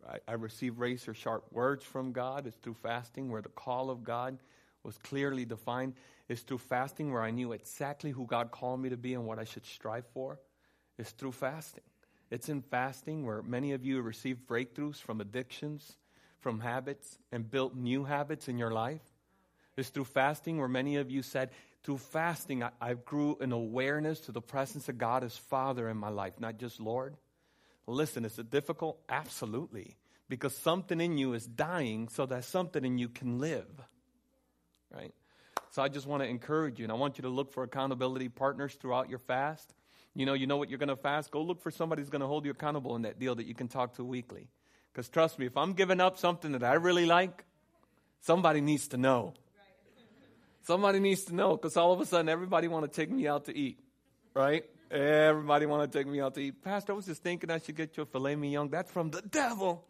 I, 0.06 0.18
I 0.26 0.32
receive 0.32 0.80
razor 0.80 1.14
sharp 1.14 1.44
words 1.52 1.84
from 1.84 2.10
God. 2.10 2.48
It's 2.48 2.56
through 2.56 2.74
fasting 2.74 3.30
where 3.30 3.42
the 3.42 3.48
call 3.50 3.90
of 3.90 4.02
God 4.02 4.38
was 4.82 4.98
clearly 4.98 5.44
defined. 5.44 5.94
It's 6.28 6.42
through 6.42 6.58
fasting 6.58 7.12
where 7.12 7.22
I 7.22 7.30
knew 7.30 7.52
exactly 7.52 8.10
who 8.10 8.26
God 8.26 8.50
called 8.50 8.80
me 8.80 8.88
to 8.88 8.96
be 8.96 9.14
and 9.14 9.24
what 9.24 9.38
I 9.38 9.44
should 9.44 9.64
strive 9.64 10.06
for. 10.12 10.40
It's 10.98 11.12
through 11.12 11.32
fasting. 11.32 11.84
It's 12.28 12.48
in 12.48 12.60
fasting 12.60 13.24
where 13.24 13.40
many 13.42 13.72
of 13.72 13.84
you 13.84 14.02
received 14.02 14.48
breakthroughs 14.48 14.96
from 14.96 15.20
addictions, 15.20 15.96
from 16.40 16.58
habits, 16.58 17.18
and 17.30 17.48
built 17.48 17.76
new 17.76 18.02
habits 18.02 18.48
in 18.48 18.58
your 18.58 18.72
life. 18.72 19.02
It's 19.76 19.90
through 19.90 20.04
fasting 20.04 20.58
where 20.58 20.68
many 20.68 20.96
of 20.96 21.10
you 21.10 21.22
said, 21.22 21.50
through 21.84 21.98
fasting, 21.98 22.62
I, 22.62 22.70
I 22.80 22.94
grew 22.94 23.36
an 23.40 23.52
awareness 23.52 24.20
to 24.20 24.32
the 24.32 24.40
presence 24.40 24.88
of 24.88 24.98
God 24.98 25.22
as 25.22 25.36
Father 25.36 25.88
in 25.88 25.96
my 25.96 26.08
life, 26.08 26.34
not 26.40 26.58
just 26.58 26.80
Lord. 26.80 27.16
Listen, 27.86 28.24
is 28.24 28.38
it 28.38 28.50
difficult? 28.50 28.98
Absolutely. 29.08 29.96
Because 30.28 30.56
something 30.56 31.00
in 31.00 31.18
you 31.18 31.34
is 31.34 31.46
dying 31.46 32.08
so 32.08 32.26
that 32.26 32.44
something 32.44 32.84
in 32.84 32.98
you 32.98 33.08
can 33.08 33.38
live. 33.38 33.68
Right? 34.92 35.14
So 35.70 35.82
I 35.82 35.88
just 35.88 36.06
want 36.06 36.22
to 36.22 36.28
encourage 36.28 36.78
you, 36.78 36.84
and 36.84 36.92
I 36.92 36.96
want 36.96 37.18
you 37.18 37.22
to 37.22 37.28
look 37.28 37.52
for 37.52 37.62
accountability 37.62 38.30
partners 38.30 38.74
throughout 38.74 39.10
your 39.10 39.18
fast. 39.18 39.74
You 40.14 40.24
know, 40.24 40.32
you 40.32 40.46
know 40.46 40.56
what 40.56 40.70
you're 40.70 40.78
going 40.78 40.88
to 40.88 40.96
fast? 40.96 41.30
Go 41.30 41.42
look 41.42 41.60
for 41.60 41.70
somebody 41.70 42.00
who's 42.00 42.08
going 42.08 42.22
to 42.22 42.26
hold 42.26 42.46
you 42.46 42.50
accountable 42.50 42.96
in 42.96 43.02
that 43.02 43.18
deal 43.18 43.34
that 43.34 43.46
you 43.46 43.54
can 43.54 43.68
talk 43.68 43.94
to 43.96 44.04
weekly. 44.04 44.48
Because 44.90 45.10
trust 45.10 45.38
me, 45.38 45.44
if 45.44 45.56
I'm 45.56 45.74
giving 45.74 46.00
up 46.00 46.16
something 46.16 46.52
that 46.52 46.64
I 46.64 46.74
really 46.74 47.04
like, 47.04 47.44
somebody 48.22 48.62
needs 48.62 48.88
to 48.88 48.96
know. 48.96 49.34
Somebody 50.66 50.98
needs 50.98 51.24
to 51.24 51.34
know 51.34 51.56
because 51.56 51.76
all 51.76 51.92
of 51.92 52.00
a 52.00 52.06
sudden 52.06 52.28
everybody 52.28 52.66
want 52.66 52.90
to 52.90 52.90
take 52.90 53.10
me 53.10 53.28
out 53.28 53.44
to 53.44 53.56
eat, 53.56 53.78
right? 54.34 54.64
Everybody 54.90 55.66
want 55.66 55.90
to 55.90 55.98
take 55.98 56.08
me 56.08 56.20
out 56.20 56.34
to 56.34 56.40
eat. 56.40 56.62
Pastor, 56.62 56.92
I 56.92 56.96
was 56.96 57.06
just 57.06 57.22
thinking 57.22 57.50
I 57.50 57.58
should 57.58 57.76
get 57.76 57.96
you 57.96 58.02
a 58.02 58.06
filet 58.06 58.34
mignon. 58.34 58.68
That's 58.68 58.90
from 58.90 59.10
the 59.10 59.22
devil. 59.22 59.84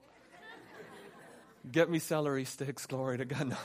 get 1.71 1.89
me 1.89 1.99
celery 1.99 2.45
sticks, 2.45 2.85
glory 2.85 3.19
to 3.19 3.25
God. 3.25 3.49
No 3.49 3.57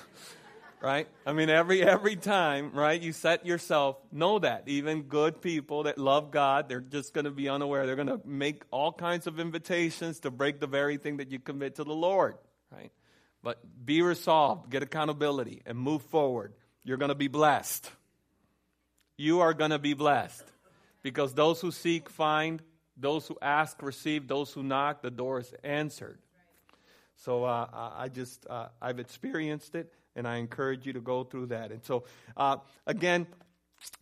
right? 0.81 1.07
I 1.27 1.33
mean, 1.33 1.49
every 1.49 1.83
every 1.83 2.15
time, 2.15 2.71
right? 2.73 2.99
You 2.99 3.13
set 3.13 3.45
yourself. 3.45 3.97
Know 4.11 4.39
that 4.39 4.63
even 4.65 5.03
good 5.03 5.41
people 5.41 5.83
that 5.83 5.97
love 5.97 6.31
God, 6.31 6.67
they're 6.69 6.81
just 6.81 7.13
going 7.13 7.25
to 7.25 7.31
be 7.31 7.49
unaware. 7.49 7.85
They're 7.85 7.95
going 7.95 8.07
to 8.07 8.21
make 8.25 8.63
all 8.71 8.91
kinds 8.91 9.27
of 9.27 9.39
invitations 9.39 10.21
to 10.21 10.31
break 10.31 10.59
the 10.59 10.65
very 10.65 10.97
thing 10.97 11.17
that 11.17 11.29
you 11.29 11.39
commit 11.39 11.75
to 11.75 11.83
the 11.83 11.93
Lord, 11.93 12.35
right? 12.71 12.91
But 13.43 13.59
be 13.85 14.01
resolved, 14.01 14.71
get 14.71 14.81
accountability, 14.81 15.61
and 15.65 15.77
move 15.77 16.01
forward. 16.03 16.53
You're 16.83 16.97
going 16.97 17.09
to 17.09 17.15
be 17.15 17.27
blessed. 17.27 17.89
You 19.17 19.41
are 19.41 19.53
going 19.53 19.71
to 19.71 19.79
be 19.79 19.93
blessed 19.93 20.43
because 21.03 21.33
those 21.33 21.61
who 21.61 21.71
seek 21.71 22.09
find, 22.09 22.61
those 22.97 23.27
who 23.27 23.37
ask 23.41 23.81
receive, 23.81 24.27
those 24.27 24.51
who 24.51 24.63
knock, 24.63 25.01
the 25.01 25.11
door 25.11 25.39
is 25.39 25.53
answered. 25.63 26.19
So 27.17 27.43
uh, 27.43 27.91
I 27.95 28.09
just 28.09 28.47
uh, 28.49 28.69
I've 28.81 28.99
experienced 28.99 29.75
it 29.75 29.93
and 30.15 30.27
I 30.27 30.37
encourage 30.37 30.85
you 30.85 30.93
to 30.93 31.01
go 31.01 31.23
through 31.23 31.47
that. 31.47 31.71
And 31.71 31.83
so, 31.83 32.03
uh, 32.35 32.57
again, 32.87 33.27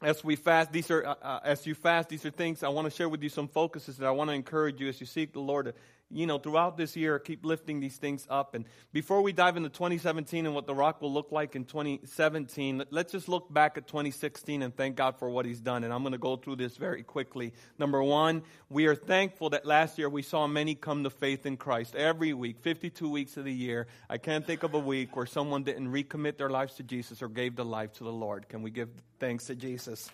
as 0.01 0.23
we 0.23 0.35
fast, 0.35 0.71
these 0.71 0.89
are 0.91 1.05
uh, 1.05 1.15
uh, 1.21 1.39
as 1.43 1.65
you 1.67 1.75
fast, 1.75 2.09
these 2.09 2.25
are 2.25 2.31
things 2.31 2.63
I 2.63 2.69
want 2.69 2.85
to 2.85 2.91
share 2.91 3.09
with 3.09 3.21
you. 3.21 3.29
Some 3.29 3.47
focuses 3.47 3.97
that 3.97 4.05
I 4.07 4.11
want 4.11 4.29
to 4.29 4.33
encourage 4.33 4.79
you 4.79 4.87
as 4.87 4.99
you 4.99 5.05
seek 5.05 5.33
the 5.33 5.39
Lord 5.39 5.65
to 5.65 5.73
you 6.11 6.25
know, 6.25 6.39
throughout 6.39 6.75
this 6.75 6.95
year, 6.95 7.19
keep 7.19 7.45
lifting 7.45 7.79
these 7.79 7.97
things 7.97 8.25
up. 8.29 8.55
And 8.55 8.65
before 8.91 9.21
we 9.21 9.31
dive 9.31 9.57
into 9.57 9.69
2017 9.69 10.45
and 10.45 10.55
what 10.55 10.65
the 10.65 10.73
rock 10.73 11.01
will 11.01 11.13
look 11.13 11.31
like 11.31 11.55
in 11.55 11.65
2017, 11.65 12.85
let's 12.89 13.11
just 13.11 13.29
look 13.29 13.53
back 13.53 13.77
at 13.77 13.87
2016 13.87 14.63
and 14.63 14.75
thank 14.75 14.95
God 14.95 15.17
for 15.19 15.29
what 15.29 15.45
He's 15.45 15.59
done. 15.59 15.83
And 15.83 15.93
I'm 15.93 16.01
going 16.01 16.13
to 16.13 16.17
go 16.17 16.35
through 16.35 16.55
this 16.55 16.77
very 16.77 17.03
quickly. 17.03 17.53
Number 17.77 18.01
one, 18.01 18.41
we 18.69 18.87
are 18.87 18.95
thankful 18.95 19.51
that 19.51 19.65
last 19.65 19.99
year 19.99 20.09
we 20.09 20.23
saw 20.23 20.47
many 20.47 20.73
come 20.73 21.03
to 21.03 21.11
faith 21.11 21.45
in 21.45 21.57
Christ. 21.57 21.95
Every 21.95 22.33
week, 22.33 22.59
52 22.61 23.07
weeks 23.07 23.37
of 23.37 23.45
the 23.45 23.53
year, 23.53 23.85
I 24.09 24.17
can't 24.17 24.45
think 24.45 24.63
of 24.63 24.73
a 24.73 24.79
week 24.79 25.15
where 25.15 25.27
someone 25.27 25.63
didn't 25.63 25.91
recommit 25.91 26.37
their 26.37 26.49
lives 26.49 26.73
to 26.75 26.83
Jesus 26.83 27.21
or 27.21 27.27
gave 27.27 27.55
their 27.55 27.65
life 27.65 27.93
to 27.93 28.03
the 28.03 28.11
Lord. 28.11 28.49
Can 28.49 28.63
we 28.63 28.71
give 28.71 28.89
thanks 29.19 29.45
to 29.45 29.55
Jesus? 29.55 30.09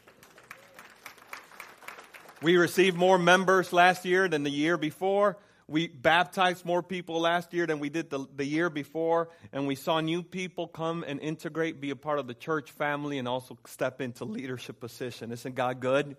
We 2.42 2.58
received 2.58 2.98
more 2.98 3.18
members 3.18 3.72
last 3.72 4.04
year 4.04 4.28
than 4.28 4.44
the 4.44 4.52
year 4.52 4.78
before. 4.78 5.38
We 5.68 5.88
baptized 5.88 6.64
more 6.64 6.84
people 6.84 7.20
last 7.20 7.52
year 7.52 7.66
than 7.66 7.80
we 7.80 7.90
did 7.90 8.12
the, 8.12 8.28
the 8.36 8.46
year 8.46 8.70
before, 8.70 9.30
and 9.52 9.66
we 9.66 9.74
saw 9.74 10.00
new 10.00 10.22
people 10.22 10.68
come 10.68 11.04
and 11.08 11.20
integrate, 11.20 11.82
be 11.82 11.90
a 11.90 11.96
part 11.96 12.20
of 12.20 12.28
the 12.28 12.36
church 12.36 12.72
family, 12.72 13.18
and 13.18 13.28
also 13.28 13.58
step 13.66 14.00
into 14.00 14.26
leadership 14.26 14.80
position. 14.80 15.32
Isn't 15.32 15.56
God 15.56 15.80
good? 15.80 16.18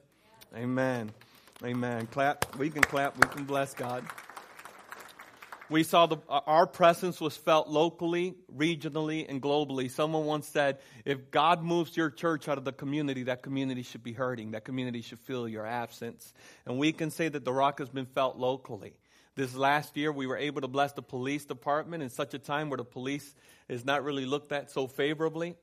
Amen. 0.56 1.12
Amen. 1.64 2.06
Clap. 2.08 2.56
We 2.56 2.70
can 2.70 2.82
clap. 2.82 3.16
We 3.16 3.28
can 3.28 3.44
bless 3.44 3.72
God. 3.72 4.04
We 5.68 5.82
saw 5.82 6.06
the, 6.06 6.18
our 6.28 6.66
presence 6.66 7.20
was 7.20 7.36
felt 7.36 7.68
locally, 7.68 8.34
regionally, 8.54 9.26
and 9.28 9.42
globally. 9.42 9.90
Someone 9.90 10.24
once 10.24 10.46
said, 10.46 10.78
if 11.04 11.30
God 11.30 11.62
moves 11.62 11.96
your 11.96 12.10
church 12.10 12.48
out 12.48 12.58
of 12.58 12.64
the 12.64 12.72
community, 12.72 13.24
that 13.24 13.42
community 13.42 13.82
should 13.82 14.04
be 14.04 14.12
hurting. 14.12 14.52
That 14.52 14.64
community 14.64 15.02
should 15.02 15.18
feel 15.20 15.48
your 15.48 15.66
absence. 15.66 16.32
And 16.66 16.78
we 16.78 16.92
can 16.92 17.10
say 17.10 17.28
that 17.28 17.44
the 17.44 17.52
rock 17.52 17.78
has 17.80 17.88
been 17.88 18.06
felt 18.06 18.36
locally. 18.36 18.94
This 19.36 19.54
last 19.54 19.98
year, 19.98 20.10
we 20.10 20.26
were 20.26 20.38
able 20.38 20.62
to 20.62 20.68
bless 20.68 20.92
the 20.92 21.02
police 21.02 21.44
department 21.44 22.02
in 22.02 22.08
such 22.08 22.32
a 22.32 22.38
time 22.38 22.70
where 22.70 22.78
the 22.78 22.84
police 22.84 23.34
is 23.68 23.84
not 23.84 24.02
really 24.02 24.24
looked 24.24 24.50
at 24.50 24.70
so 24.70 24.86
favorably. 24.86 25.56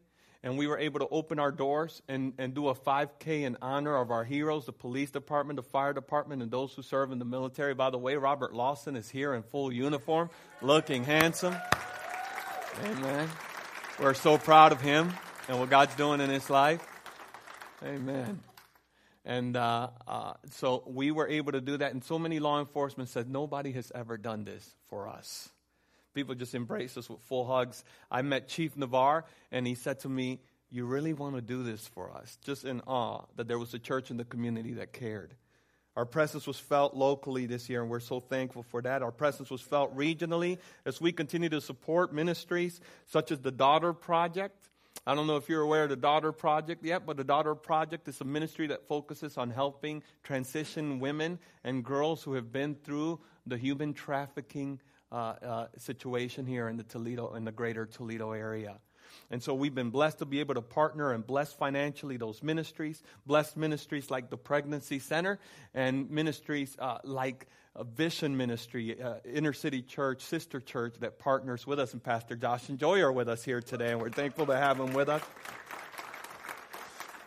And 0.44 0.58
we 0.58 0.68
were 0.68 0.78
able 0.78 1.00
to 1.00 1.08
open 1.08 1.40
our 1.40 1.52
doors 1.52 2.02
and, 2.08 2.34
and 2.38 2.54
do 2.54 2.68
a 2.68 2.76
5K 2.76 3.44
in 3.44 3.58
honor 3.62 3.96
of 3.96 4.12
our 4.12 4.26
heroes, 4.26 4.66
the 4.66 4.74
police 4.74 5.10
department, 5.10 5.56
the 5.56 5.64
fire 5.64 5.94
department, 5.94 6.44
and 6.44 6.52
those 6.52 6.74
who 6.74 6.82
serve 6.84 7.12
in 7.12 7.18
the 7.18 7.26
military. 7.26 7.74
By 7.74 7.90
the 7.90 7.98
way, 7.98 8.16
Robert 8.16 8.54
Lawson 8.54 8.96
is 8.96 9.10
here 9.10 9.34
in 9.34 9.42
full 9.42 9.72
uniform, 9.72 10.30
looking 10.62 11.06
handsome. 11.06 11.56
Amen. 12.84 13.30
We're 14.00 14.14
so 14.14 14.38
proud 14.38 14.72
of 14.72 14.82
him 14.82 15.14
and 15.48 15.60
what 15.60 15.70
God's 15.70 15.96
doing 15.96 16.20
in 16.20 16.30
his 16.30 16.50
life. 16.50 16.86
Amen. 17.82 18.42
And 19.26 19.56
uh, 19.56 19.90
uh, 20.08 20.34
so 20.52 20.84
we 20.86 21.12
were 21.12 21.28
able 21.28 21.54
to 21.54 21.62
do 21.62 21.78
that. 21.78 21.94
And 21.94 22.04
so 22.04 22.20
many 22.20 22.40
law 22.40 22.60
enforcement 22.60 23.10
said, 23.10 23.30
nobody 23.30 23.72
has 23.72 23.92
ever 23.96 24.18
done 24.18 24.44
this 24.44 24.76
for 24.90 25.08
us. 25.08 25.50
People 26.14 26.36
just 26.36 26.54
embraced 26.54 26.98
us 26.98 27.10
with 27.10 27.22
full 27.22 27.46
hugs. 27.46 27.84
I 28.12 28.22
met 28.22 28.48
Chief 28.48 28.78
Navarre, 28.78 29.26
and 29.52 29.66
he 29.66 29.76
said 29.76 30.00
to 30.02 30.10
me, 30.10 30.40
You 30.70 30.86
really 30.86 31.14
want 31.14 31.36
to 31.36 31.42
do 31.42 31.64
this 31.64 31.88
for 31.88 32.12
us? 32.12 32.38
Just 32.44 32.66
in 32.66 32.82
awe 32.82 33.26
that 33.36 33.48
there 33.48 33.58
was 33.58 33.74
a 33.74 33.80
church 33.80 34.12
in 34.12 34.18
the 34.18 34.26
community 34.26 34.74
that 34.74 34.94
cared. 34.94 35.34
Our 35.96 36.06
presence 36.06 36.48
was 36.48 36.58
felt 36.58 36.96
locally 36.96 37.46
this 37.46 37.70
year, 37.70 37.82
and 37.82 37.90
we're 37.90 38.00
so 38.00 38.20
thankful 38.20 38.64
for 38.64 38.82
that. 38.82 39.04
Our 39.04 39.12
presence 39.12 39.50
was 39.50 39.62
felt 39.62 39.96
regionally 39.96 40.58
as 40.86 41.00
we 41.00 41.12
continue 41.12 41.50
to 41.50 41.62
support 41.62 42.14
ministries 42.14 42.80
such 43.06 43.32
as 43.32 43.40
the 43.40 43.52
Daughter 43.52 43.94
Project. 43.94 44.70
I 45.06 45.16
don't 45.16 45.28
know 45.28 45.36
if 45.36 45.50
you're 45.50 45.62
aware 45.62 45.84
of 45.84 45.90
the 45.90 45.98
Daughter 45.98 46.32
Project 46.32 46.86
yet, 46.86 47.06
but 47.06 47.18
the 47.18 47.26
Daughter 47.26 47.56
Project 47.56 48.08
is 48.08 48.22
a 48.22 48.24
ministry 48.24 48.68
that 48.68 48.88
focuses 48.88 49.38
on 49.38 49.50
helping 49.50 50.02
transition 50.24 50.98
women 51.02 51.40
and 51.66 51.84
girls 51.84 52.24
who 52.24 52.36
have 52.36 52.54
been 52.54 52.76
through 52.76 53.20
the 53.46 53.58
human 53.58 53.94
trafficking 53.94 54.80
uh, 55.12 55.16
uh, 55.16 55.68
situation 55.78 56.46
here 56.46 56.70
in 56.70 56.78
the 56.78 56.84
Toledo, 56.84 57.34
in 57.34 57.44
the 57.44 57.52
greater 57.52 57.86
Toledo 57.86 58.32
area. 58.32 58.80
And 59.30 59.44
so 59.44 59.54
we've 59.54 59.76
been 59.76 59.90
blessed 59.90 60.20
to 60.20 60.26
be 60.26 60.40
able 60.40 60.56
to 60.56 60.62
partner 60.62 61.12
and 61.12 61.28
bless 61.28 61.52
financially 61.52 62.16
those 62.16 62.42
ministries, 62.42 63.04
bless 63.26 63.58
ministries 63.58 64.10
like 64.10 64.30
the 64.30 64.38
Pregnancy 64.38 65.00
Center, 65.00 65.38
and 65.74 66.10
ministries 66.10 66.78
uh, 66.80 67.00
like 67.04 67.48
a 67.76 67.84
Vision 67.84 68.38
Ministry, 68.38 69.02
uh, 69.02 69.16
Inner 69.26 69.54
City 69.54 69.82
Church, 69.82 70.22
Sister 70.22 70.60
Church 70.60 70.96
that 71.00 71.18
partners 71.18 71.66
with 71.66 71.80
us. 71.80 71.94
And 71.94 72.04
Pastor 72.04 72.36
Josh 72.36 72.70
and 72.70 72.78
Joy 72.78 73.02
are 73.02 73.12
with 73.12 73.28
us 73.28 73.44
here 73.44 73.62
today, 73.62 73.92
and 73.92 74.00
we're 74.00 74.12
thankful 74.12 74.46
to 74.46 74.56
have 74.56 74.78
them 74.78 74.94
with 74.94 75.10
us. 75.10 75.24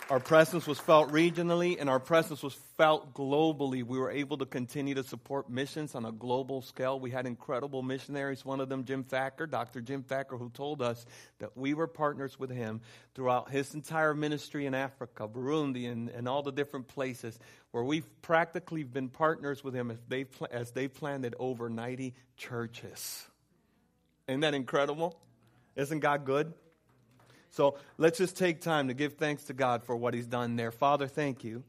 Our 0.08 0.20
presence 0.20 0.68
was 0.68 0.78
felt 0.78 1.10
regionally 1.10 1.78
and 1.80 1.90
our 1.90 1.98
presence 1.98 2.40
was 2.40 2.54
felt 2.76 3.12
globally. 3.12 3.82
We 3.82 3.98
were 3.98 4.12
able 4.12 4.38
to 4.38 4.46
continue 4.46 4.94
to 4.94 5.02
support 5.02 5.50
missions 5.50 5.96
on 5.96 6.04
a 6.04 6.12
global 6.12 6.62
scale. 6.62 7.00
We 7.00 7.10
had 7.10 7.26
incredible 7.26 7.82
missionaries, 7.82 8.44
one 8.44 8.60
of 8.60 8.68
them, 8.68 8.84
Jim 8.84 9.02
Thacker, 9.02 9.48
Dr. 9.48 9.80
Jim 9.80 10.04
Thacker, 10.04 10.36
who 10.36 10.48
told 10.50 10.80
us 10.80 11.04
that 11.40 11.56
we 11.56 11.74
were 11.74 11.88
partners 11.88 12.38
with 12.38 12.50
him 12.50 12.82
throughout 13.16 13.50
his 13.50 13.74
entire 13.74 14.14
ministry 14.14 14.66
in 14.66 14.74
Africa, 14.74 15.26
Burundi, 15.26 15.90
and, 15.90 16.08
and 16.10 16.28
all 16.28 16.44
the 16.44 16.52
different 16.52 16.86
places 16.86 17.36
where 17.72 17.82
we've 17.82 18.06
practically 18.22 18.84
been 18.84 19.08
partners 19.08 19.64
with 19.64 19.74
him 19.74 19.90
as 19.90 19.98
they, 20.06 20.26
as 20.52 20.70
they 20.70 20.86
planted 20.86 21.34
over 21.40 21.68
90 21.68 22.14
churches. 22.36 23.26
Isn't 24.28 24.40
that 24.40 24.54
incredible? 24.54 25.18
Isn't 25.74 25.98
God 25.98 26.24
good? 26.24 26.54
So 27.56 27.78
let's 27.96 28.18
just 28.18 28.36
take 28.36 28.60
time 28.60 28.88
to 28.88 28.92
give 28.92 29.14
thanks 29.14 29.44
to 29.44 29.54
God 29.54 29.82
for 29.82 29.96
what 29.96 30.12
He's 30.12 30.26
done 30.26 30.56
there. 30.56 30.70
Father, 30.70 31.06
thank 31.06 31.42
you. 31.42 31.64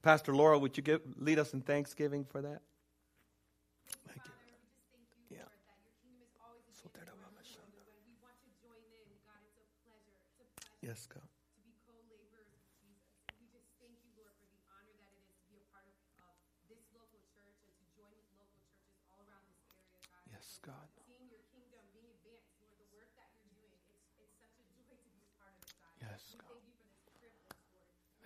Pastor 0.00 0.34
Laura, 0.34 0.58
would 0.58 0.78
you 0.78 0.82
give, 0.82 1.02
lead 1.18 1.38
us 1.38 1.52
in 1.52 1.60
thanksgiving 1.60 2.24
for 2.24 2.40
that? 2.40 2.62
Thank 4.06 4.22
you. 4.24 5.36
Yeah. 5.36 5.42
Yes, 10.80 11.06
God. 11.12 11.27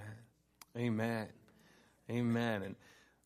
Amen. 0.77 1.27
Amen. 2.11 2.63
And 2.63 2.75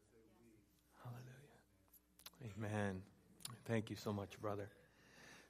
as 0.01 0.09
they 0.09 0.25
lead. 0.41 0.65
Hallelujah. 1.05 1.61
Amen. 2.49 3.05
Thank 3.69 3.91
you 3.93 3.97
so 3.97 4.13
much, 4.13 4.41
brother. 4.41 4.73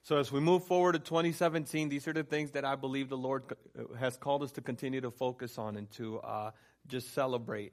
So, 0.05 0.19
as 0.19 0.31
we 0.31 0.39
move 0.39 0.65
forward 0.65 0.93
to 0.93 0.99
2017, 0.99 1.89
these 1.89 2.07
are 2.07 2.13
the 2.13 2.23
things 2.23 2.51
that 2.51 2.63
I 2.63 2.75
believe 2.75 3.09
the 3.09 3.17
Lord 3.17 3.45
uh, 3.51 3.95
has 3.95 4.19
called 4.19 4.43
us 4.43 4.53
to 4.53 4.61
continue 4.61 5.01
to 5.01 5.11
focus 5.11 5.57
on 5.57 5.77
and 5.77 5.91
to 5.93 6.19
uh, 6.19 6.51
just 6.87 7.15
celebrate 7.15 7.73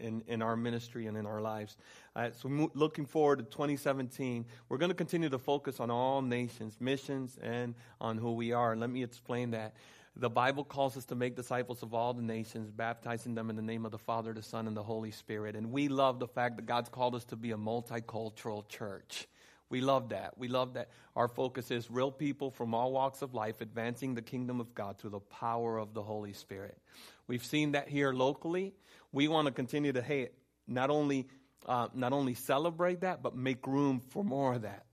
in, 0.00 0.24
in 0.26 0.42
our 0.42 0.56
ministry 0.56 1.06
and 1.06 1.16
in 1.16 1.24
our 1.24 1.40
lives. 1.40 1.76
Uh, 2.16 2.30
so, 2.32 2.48
mo- 2.48 2.72
looking 2.74 3.06
forward 3.06 3.38
to 3.38 3.44
2017, 3.44 4.44
we're 4.68 4.76
going 4.76 4.90
to 4.90 4.94
continue 4.96 5.28
to 5.28 5.38
focus 5.38 5.78
on 5.78 5.88
all 5.88 6.20
nations, 6.20 6.76
missions, 6.80 7.38
and 7.40 7.76
on 8.00 8.18
who 8.18 8.32
we 8.32 8.50
are. 8.50 8.74
Let 8.74 8.90
me 8.90 9.04
explain 9.04 9.52
that. 9.52 9.76
The 10.16 10.30
Bible 10.30 10.64
calls 10.64 10.96
us 10.96 11.04
to 11.04 11.14
make 11.14 11.36
disciples 11.36 11.84
of 11.84 11.94
all 11.94 12.12
the 12.12 12.22
nations, 12.22 12.72
baptizing 12.72 13.36
them 13.36 13.50
in 13.50 13.56
the 13.56 13.62
name 13.62 13.86
of 13.86 13.92
the 13.92 13.98
Father, 13.98 14.32
the 14.32 14.42
Son, 14.42 14.66
and 14.66 14.76
the 14.76 14.82
Holy 14.82 15.12
Spirit. 15.12 15.54
And 15.54 15.70
we 15.70 15.86
love 15.86 16.18
the 16.18 16.26
fact 16.26 16.56
that 16.56 16.66
God's 16.66 16.88
called 16.88 17.14
us 17.14 17.24
to 17.26 17.36
be 17.36 17.52
a 17.52 17.56
multicultural 17.56 18.66
church. 18.66 19.28
We 19.70 19.80
love 19.80 20.10
that. 20.10 20.38
We 20.38 20.48
love 20.48 20.74
that 20.74 20.88
our 21.14 21.28
focus 21.28 21.70
is 21.70 21.90
real 21.90 22.10
people 22.10 22.50
from 22.50 22.74
all 22.74 22.92
walks 22.92 23.20
of 23.20 23.34
life 23.34 23.60
advancing 23.60 24.14
the 24.14 24.22
kingdom 24.22 24.60
of 24.60 24.74
God 24.74 24.98
through 24.98 25.10
the 25.10 25.20
power 25.20 25.78
of 25.78 25.92
the 25.92 26.02
Holy 26.02 26.32
Spirit. 26.32 26.78
We've 27.26 27.44
seen 27.44 27.72
that 27.72 27.88
here 27.88 28.12
locally. 28.12 28.72
We 29.12 29.28
want 29.28 29.46
to 29.46 29.52
continue 29.52 29.92
to, 29.92 30.00
hey, 30.00 30.30
not 30.66 30.88
only, 30.88 31.28
uh, 31.66 31.88
not 31.94 32.12
only 32.12 32.34
celebrate 32.34 33.02
that, 33.02 33.22
but 33.22 33.36
make 33.36 33.66
room 33.66 34.00
for 34.00 34.24
more 34.24 34.54
of 34.54 34.62
that. 34.62 34.86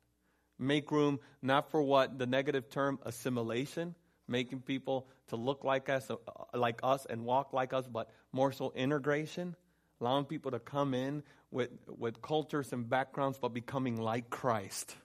Make 0.59 0.91
room 0.91 1.19
not 1.41 1.71
for 1.71 1.81
what 1.81 2.17
the 2.17 2.25
negative 2.25 2.69
term 2.69 2.99
assimilation, 3.03 3.95
making 4.27 4.61
people 4.61 5.07
to 5.27 5.37
look 5.37 5.63
like 5.63 5.89
us, 5.89 6.09
uh, 6.09 6.15
like 6.53 6.79
us 6.83 7.05
and 7.09 7.23
walk 7.23 7.53
like 7.53 7.73
us, 7.73 7.87
but 7.87 8.09
more 8.31 8.51
so 8.51 8.73
integration, 8.75 9.55
allowing 10.01 10.25
people 10.25 10.51
to 10.51 10.59
come 10.59 10.93
in 10.93 11.23
with, 11.51 11.69
with 11.87 12.21
cultures 12.21 12.73
and 12.73 12.89
backgrounds, 12.89 13.37
but 13.41 13.49
becoming 13.49 13.95
like 13.99 14.29
Christ. 14.29 14.95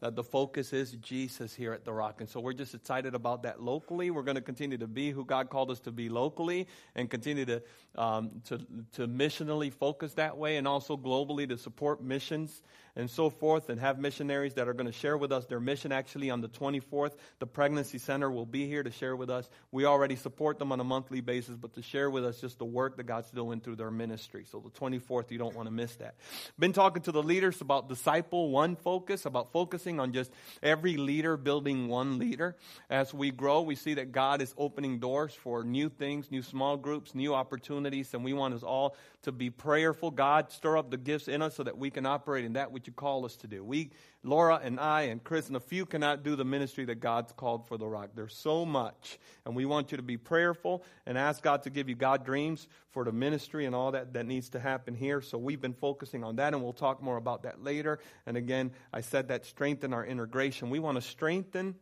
That 0.00 0.16
the 0.16 0.24
focus 0.24 0.72
is 0.72 0.92
Jesus 0.92 1.54
here 1.54 1.72
at 1.72 1.84
The 1.84 1.92
Rock. 1.92 2.20
And 2.20 2.28
so 2.28 2.40
we're 2.40 2.52
just 2.52 2.74
excited 2.74 3.14
about 3.14 3.44
that 3.44 3.62
locally. 3.62 4.10
We're 4.10 4.22
going 4.22 4.36
to 4.36 4.42
continue 4.42 4.78
to 4.78 4.86
be 4.86 5.10
who 5.10 5.24
God 5.24 5.50
called 5.50 5.70
us 5.70 5.80
to 5.80 5.92
be 5.92 6.08
locally 6.08 6.66
and 6.94 7.08
continue 7.08 7.44
to, 7.46 7.62
um, 7.96 8.42
to, 8.46 8.58
to 8.94 9.06
missionally 9.06 9.72
focus 9.72 10.14
that 10.14 10.36
way 10.36 10.56
and 10.56 10.66
also 10.66 10.96
globally 10.96 11.48
to 11.48 11.58
support 11.58 12.02
missions 12.02 12.62
and 12.96 13.10
so 13.10 13.30
forth 13.30 13.70
and 13.70 13.80
have 13.80 13.98
missionaries 13.98 14.54
that 14.54 14.68
are 14.68 14.74
going 14.74 14.86
to 14.86 14.92
share 14.92 15.16
with 15.16 15.32
us 15.32 15.46
their 15.46 15.60
mission 15.60 15.92
actually 15.92 16.30
on 16.30 16.40
the 16.40 16.48
24th. 16.48 17.12
The 17.38 17.46
Pregnancy 17.46 17.98
Center 17.98 18.30
will 18.30 18.46
be 18.46 18.66
here 18.66 18.82
to 18.82 18.90
share 18.90 19.16
with 19.16 19.30
us. 19.30 19.48
We 19.70 19.86
already 19.86 20.16
support 20.16 20.58
them 20.58 20.72
on 20.72 20.80
a 20.80 20.84
monthly 20.84 21.20
basis, 21.20 21.56
but 21.56 21.72
to 21.74 21.82
share 21.82 22.10
with 22.10 22.24
us 22.24 22.40
just 22.40 22.58
the 22.58 22.64
work 22.64 22.96
that 22.98 23.04
God's 23.04 23.30
doing 23.30 23.60
through 23.60 23.76
their 23.76 23.90
ministry. 23.90 24.44
So 24.50 24.60
the 24.60 24.70
24th, 24.70 25.30
you 25.30 25.38
don't 25.38 25.54
want 25.54 25.66
to 25.66 25.72
miss 25.72 25.94
that. 25.96 26.16
Been 26.58 26.72
talking 26.72 27.02
to 27.04 27.12
the 27.12 27.22
leaders 27.22 27.60
about 27.60 27.88
disciple 27.88 28.50
one 28.50 28.76
focus, 28.76 29.24
about 29.24 29.52
focusing 29.62 30.00
on 30.00 30.12
just 30.12 30.32
every 30.60 30.96
leader 30.96 31.36
building 31.36 31.86
one 31.86 32.18
leader. 32.18 32.56
As 32.90 33.14
we 33.14 33.30
grow, 33.30 33.62
we 33.62 33.76
see 33.76 33.94
that 33.94 34.10
God 34.10 34.42
is 34.42 34.52
opening 34.58 34.98
doors 34.98 35.32
for 35.32 35.62
new 35.62 35.88
things, 35.88 36.32
new 36.32 36.42
small 36.42 36.76
groups, 36.76 37.14
new 37.14 37.32
opportunities, 37.32 38.12
and 38.12 38.24
we 38.24 38.32
want 38.32 38.54
us 38.54 38.64
all 38.64 38.96
to 39.22 39.30
be 39.30 39.50
prayerful. 39.50 40.10
God, 40.10 40.50
stir 40.50 40.76
up 40.76 40.90
the 40.90 40.96
gifts 40.96 41.28
in 41.28 41.42
us 41.42 41.54
so 41.54 41.62
that 41.62 41.78
we 41.78 41.90
can 41.90 42.06
operate 42.06 42.44
in 42.44 42.54
that 42.54 42.72
which 42.72 42.88
you 42.88 42.92
call 42.92 43.24
us 43.24 43.36
to 43.36 43.46
do. 43.46 43.62
We, 43.62 43.90
Laura 44.24 44.60
and 44.62 44.78
I 44.78 45.02
and 45.02 45.22
Chris 45.22 45.48
and 45.48 45.56
a 45.56 45.60
few 45.60 45.84
cannot 45.84 46.22
do 46.22 46.36
the 46.36 46.44
ministry 46.44 46.84
that 46.84 47.00
God's 47.00 47.32
called 47.32 47.66
for 47.66 47.76
the 47.76 47.86
rock. 47.86 48.10
There's 48.14 48.36
so 48.36 48.64
much. 48.64 49.18
And 49.44 49.56
we 49.56 49.64
want 49.64 49.90
you 49.90 49.96
to 49.96 50.02
be 50.02 50.16
prayerful 50.16 50.84
and 51.06 51.18
ask 51.18 51.42
God 51.42 51.64
to 51.64 51.70
give 51.70 51.88
you 51.88 51.96
God 51.96 52.24
dreams 52.24 52.68
for 52.90 53.04
the 53.04 53.12
ministry 53.12 53.66
and 53.66 53.74
all 53.74 53.92
that 53.92 54.12
that 54.12 54.26
needs 54.26 54.50
to 54.50 54.60
happen 54.60 54.94
here. 54.94 55.20
So 55.20 55.38
we've 55.38 55.60
been 55.60 55.74
focusing 55.74 56.22
on 56.22 56.36
that 56.36 56.54
and 56.54 56.62
we'll 56.62 56.72
talk 56.72 57.02
more 57.02 57.16
about 57.16 57.42
that 57.42 57.62
later. 57.64 57.98
And 58.26 58.36
again, 58.36 58.70
I 58.92 59.00
said 59.00 59.28
that 59.28 59.44
strengthen 59.44 59.92
our 59.92 60.06
integration. 60.06 60.70
We 60.70 60.78
want 60.78 60.96
to 60.96 61.02
strengthen 61.02 61.74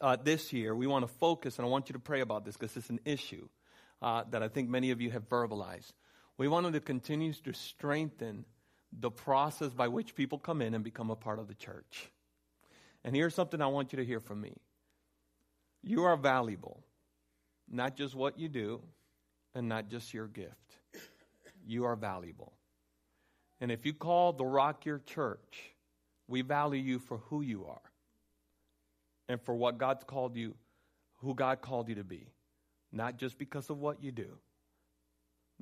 uh, 0.00 0.16
this 0.22 0.52
year. 0.52 0.74
We 0.74 0.86
want 0.86 1.06
to 1.06 1.12
focus, 1.14 1.58
and 1.58 1.66
I 1.66 1.68
want 1.68 1.88
you 1.88 1.94
to 1.94 1.98
pray 1.98 2.20
about 2.20 2.44
this 2.44 2.56
because 2.56 2.76
it's 2.76 2.90
an 2.90 3.00
issue 3.04 3.48
uh, 4.00 4.24
that 4.30 4.42
I 4.42 4.48
think 4.48 4.68
many 4.68 4.90
of 4.90 5.00
you 5.00 5.10
have 5.10 5.28
verbalized. 5.28 5.92
We 6.38 6.48
wanted 6.48 6.72
to 6.72 6.80
continue 6.80 7.32
to 7.32 7.52
strengthen 7.52 8.44
the 8.98 9.10
process 9.10 9.72
by 9.72 9.88
which 9.88 10.14
people 10.14 10.38
come 10.38 10.62
in 10.62 10.74
and 10.74 10.84
become 10.84 11.10
a 11.10 11.16
part 11.16 11.38
of 11.38 11.48
the 11.48 11.54
church. 11.54 12.10
And 13.04 13.16
here's 13.16 13.34
something 13.34 13.60
I 13.60 13.66
want 13.66 13.92
you 13.92 13.96
to 13.98 14.04
hear 14.04 14.20
from 14.20 14.40
me 14.40 14.54
you 15.82 16.04
are 16.04 16.16
valuable, 16.16 16.82
not 17.70 17.96
just 17.96 18.14
what 18.14 18.38
you 18.38 18.48
do 18.48 18.80
and 19.54 19.68
not 19.68 19.88
just 19.88 20.14
your 20.14 20.26
gift. 20.26 20.78
You 21.66 21.84
are 21.84 21.96
valuable. 21.96 22.52
And 23.60 23.70
if 23.70 23.86
you 23.86 23.94
call 23.94 24.32
the 24.32 24.44
rock 24.44 24.84
your 24.84 24.98
church, 24.98 25.74
we 26.26 26.42
value 26.42 26.82
you 26.82 26.98
for 26.98 27.18
who 27.18 27.42
you 27.42 27.66
are 27.66 27.92
and 29.28 29.40
for 29.40 29.54
what 29.54 29.78
God's 29.78 30.02
called 30.04 30.36
you, 30.36 30.54
who 31.18 31.34
God 31.34 31.60
called 31.60 31.88
you 31.88 31.94
to 31.96 32.04
be, 32.04 32.26
not 32.90 33.16
just 33.16 33.38
because 33.38 33.70
of 33.70 33.78
what 33.78 34.02
you 34.02 34.10
do 34.10 34.38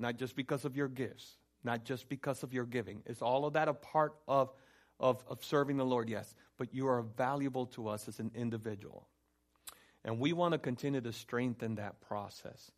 not 0.00 0.16
just 0.16 0.34
because 0.34 0.64
of 0.64 0.76
your 0.76 0.88
gifts, 0.88 1.36
not 1.64 1.84
just 1.84 2.08
because 2.08 2.42
of 2.42 2.52
your 2.52 2.64
giving. 2.64 3.02
Is 3.06 3.22
all 3.22 3.44
of 3.44 3.54
that 3.54 3.68
a 3.68 3.74
part 3.74 4.14
of, 4.26 4.52
of, 4.98 5.22
of 5.28 5.44
serving 5.44 5.76
the 5.76 5.84
Lord? 5.84 6.08
Yes. 6.08 6.34
But 6.56 6.74
you 6.74 6.88
are 6.88 7.02
valuable 7.02 7.66
to 7.66 7.88
us 7.88 8.08
as 8.08 8.20
an 8.20 8.30
individual. 8.34 9.06
And 10.04 10.18
we 10.18 10.32
want 10.32 10.52
to 10.52 10.58
continue 10.58 11.00
to 11.00 11.12
strengthen 11.12 11.74
that 11.76 12.00
process. 12.00 12.70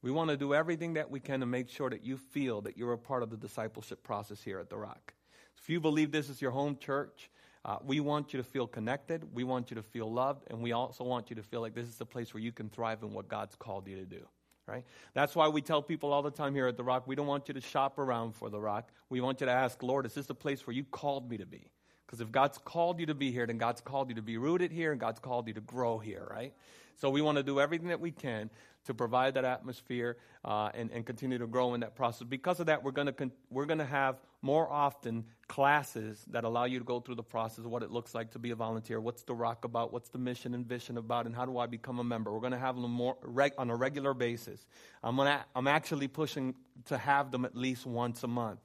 We 0.00 0.10
want 0.10 0.30
to 0.30 0.36
do 0.36 0.54
everything 0.54 0.94
that 0.94 1.10
we 1.10 1.20
can 1.20 1.40
to 1.40 1.46
make 1.46 1.68
sure 1.68 1.90
that 1.90 2.04
you 2.04 2.16
feel 2.16 2.62
that 2.62 2.76
you're 2.76 2.92
a 2.92 2.98
part 2.98 3.22
of 3.22 3.30
the 3.30 3.36
discipleship 3.36 4.02
process 4.02 4.42
here 4.42 4.58
at 4.58 4.70
The 4.70 4.76
Rock. 4.76 5.14
If 5.58 5.68
you 5.68 5.80
believe 5.80 6.10
this 6.10 6.28
is 6.28 6.42
your 6.42 6.50
home 6.50 6.76
church, 6.76 7.30
uh, 7.64 7.76
we 7.84 8.00
want 8.00 8.32
you 8.32 8.38
to 8.38 8.42
feel 8.42 8.66
connected. 8.66 9.22
We 9.32 9.44
want 9.44 9.70
you 9.70 9.76
to 9.76 9.82
feel 9.82 10.10
loved. 10.10 10.44
And 10.50 10.60
we 10.60 10.72
also 10.72 11.04
want 11.04 11.30
you 11.30 11.36
to 11.36 11.42
feel 11.42 11.60
like 11.60 11.74
this 11.74 11.86
is 11.86 12.00
a 12.00 12.06
place 12.06 12.34
where 12.34 12.42
you 12.42 12.50
can 12.50 12.68
thrive 12.68 13.02
in 13.02 13.12
what 13.12 13.28
God's 13.28 13.54
called 13.54 13.86
you 13.86 13.96
to 13.96 14.04
do 14.04 14.26
right? 14.66 14.84
That's 15.14 15.34
why 15.34 15.48
we 15.48 15.60
tell 15.60 15.82
people 15.82 16.12
all 16.12 16.22
the 16.22 16.30
time 16.30 16.54
here 16.54 16.66
at 16.66 16.76
The 16.76 16.84
Rock, 16.84 17.06
we 17.06 17.14
don't 17.14 17.26
want 17.26 17.48
you 17.48 17.54
to 17.54 17.60
shop 17.60 17.98
around 17.98 18.34
for 18.34 18.50
The 18.50 18.60
Rock. 18.60 18.90
We 19.08 19.20
want 19.20 19.40
you 19.40 19.46
to 19.46 19.52
ask, 19.52 19.82
Lord, 19.82 20.06
is 20.06 20.14
this 20.14 20.26
the 20.26 20.34
place 20.34 20.66
where 20.66 20.74
you 20.74 20.84
called 20.84 21.28
me 21.30 21.36
to 21.38 21.46
be? 21.46 21.70
Because 22.12 22.20
if 22.20 22.30
God's 22.30 22.58
called 22.58 23.00
you 23.00 23.06
to 23.06 23.14
be 23.14 23.32
here, 23.32 23.46
then 23.46 23.56
God's 23.56 23.80
called 23.80 24.10
you 24.10 24.16
to 24.16 24.22
be 24.22 24.36
rooted 24.36 24.70
here 24.70 24.92
and 24.92 25.00
God's 25.00 25.18
called 25.18 25.48
you 25.48 25.54
to 25.54 25.62
grow 25.62 25.98
here, 25.98 26.28
right? 26.30 26.52
So 26.96 27.08
we 27.08 27.22
want 27.22 27.38
to 27.38 27.42
do 27.42 27.58
everything 27.58 27.88
that 27.88 28.00
we 28.00 28.10
can 28.10 28.50
to 28.84 28.92
provide 28.92 29.32
that 29.32 29.46
atmosphere 29.46 30.18
uh, 30.44 30.68
and, 30.74 30.90
and 30.90 31.06
continue 31.06 31.38
to 31.38 31.46
grow 31.46 31.72
in 31.72 31.80
that 31.80 31.96
process. 31.96 32.28
Because 32.28 32.60
of 32.60 32.66
that, 32.66 32.84
we're 32.84 32.90
going 32.90 33.06
to 33.06 33.14
con- 33.14 33.32
we're 33.48 33.64
going 33.64 33.78
to 33.78 33.86
have 33.86 34.16
more 34.42 34.70
often 34.70 35.24
classes 35.48 36.22
that 36.32 36.44
allow 36.44 36.64
you 36.64 36.80
to 36.80 36.84
go 36.84 37.00
through 37.00 37.14
the 37.14 37.22
process 37.22 37.64
of 37.64 37.70
what 37.70 37.82
it 37.82 37.90
looks 37.90 38.14
like 38.14 38.32
to 38.32 38.38
be 38.38 38.50
a 38.50 38.56
volunteer. 38.56 39.00
What's 39.00 39.22
the 39.22 39.34
rock 39.34 39.64
about? 39.64 39.90
What's 39.90 40.10
the 40.10 40.18
mission 40.18 40.52
and 40.52 40.66
vision 40.66 40.98
about? 40.98 41.24
And 41.24 41.34
how 41.34 41.46
do 41.46 41.56
I 41.56 41.66
become 41.66 41.98
a 41.98 42.04
member? 42.04 42.30
We're 42.30 42.40
going 42.40 42.52
to 42.52 42.58
have 42.58 42.76
them 42.76 42.90
more 42.90 43.16
reg- 43.22 43.54
on 43.56 43.70
a 43.70 43.74
regular 43.74 44.12
basis. 44.12 44.66
I'm 45.02 45.16
gonna 45.16 45.46
I'm 45.56 45.66
actually 45.66 46.08
pushing 46.08 46.56
to 46.88 46.98
have 46.98 47.30
them 47.30 47.46
at 47.46 47.56
least 47.56 47.86
once 47.86 48.22
a 48.22 48.28
month. 48.28 48.60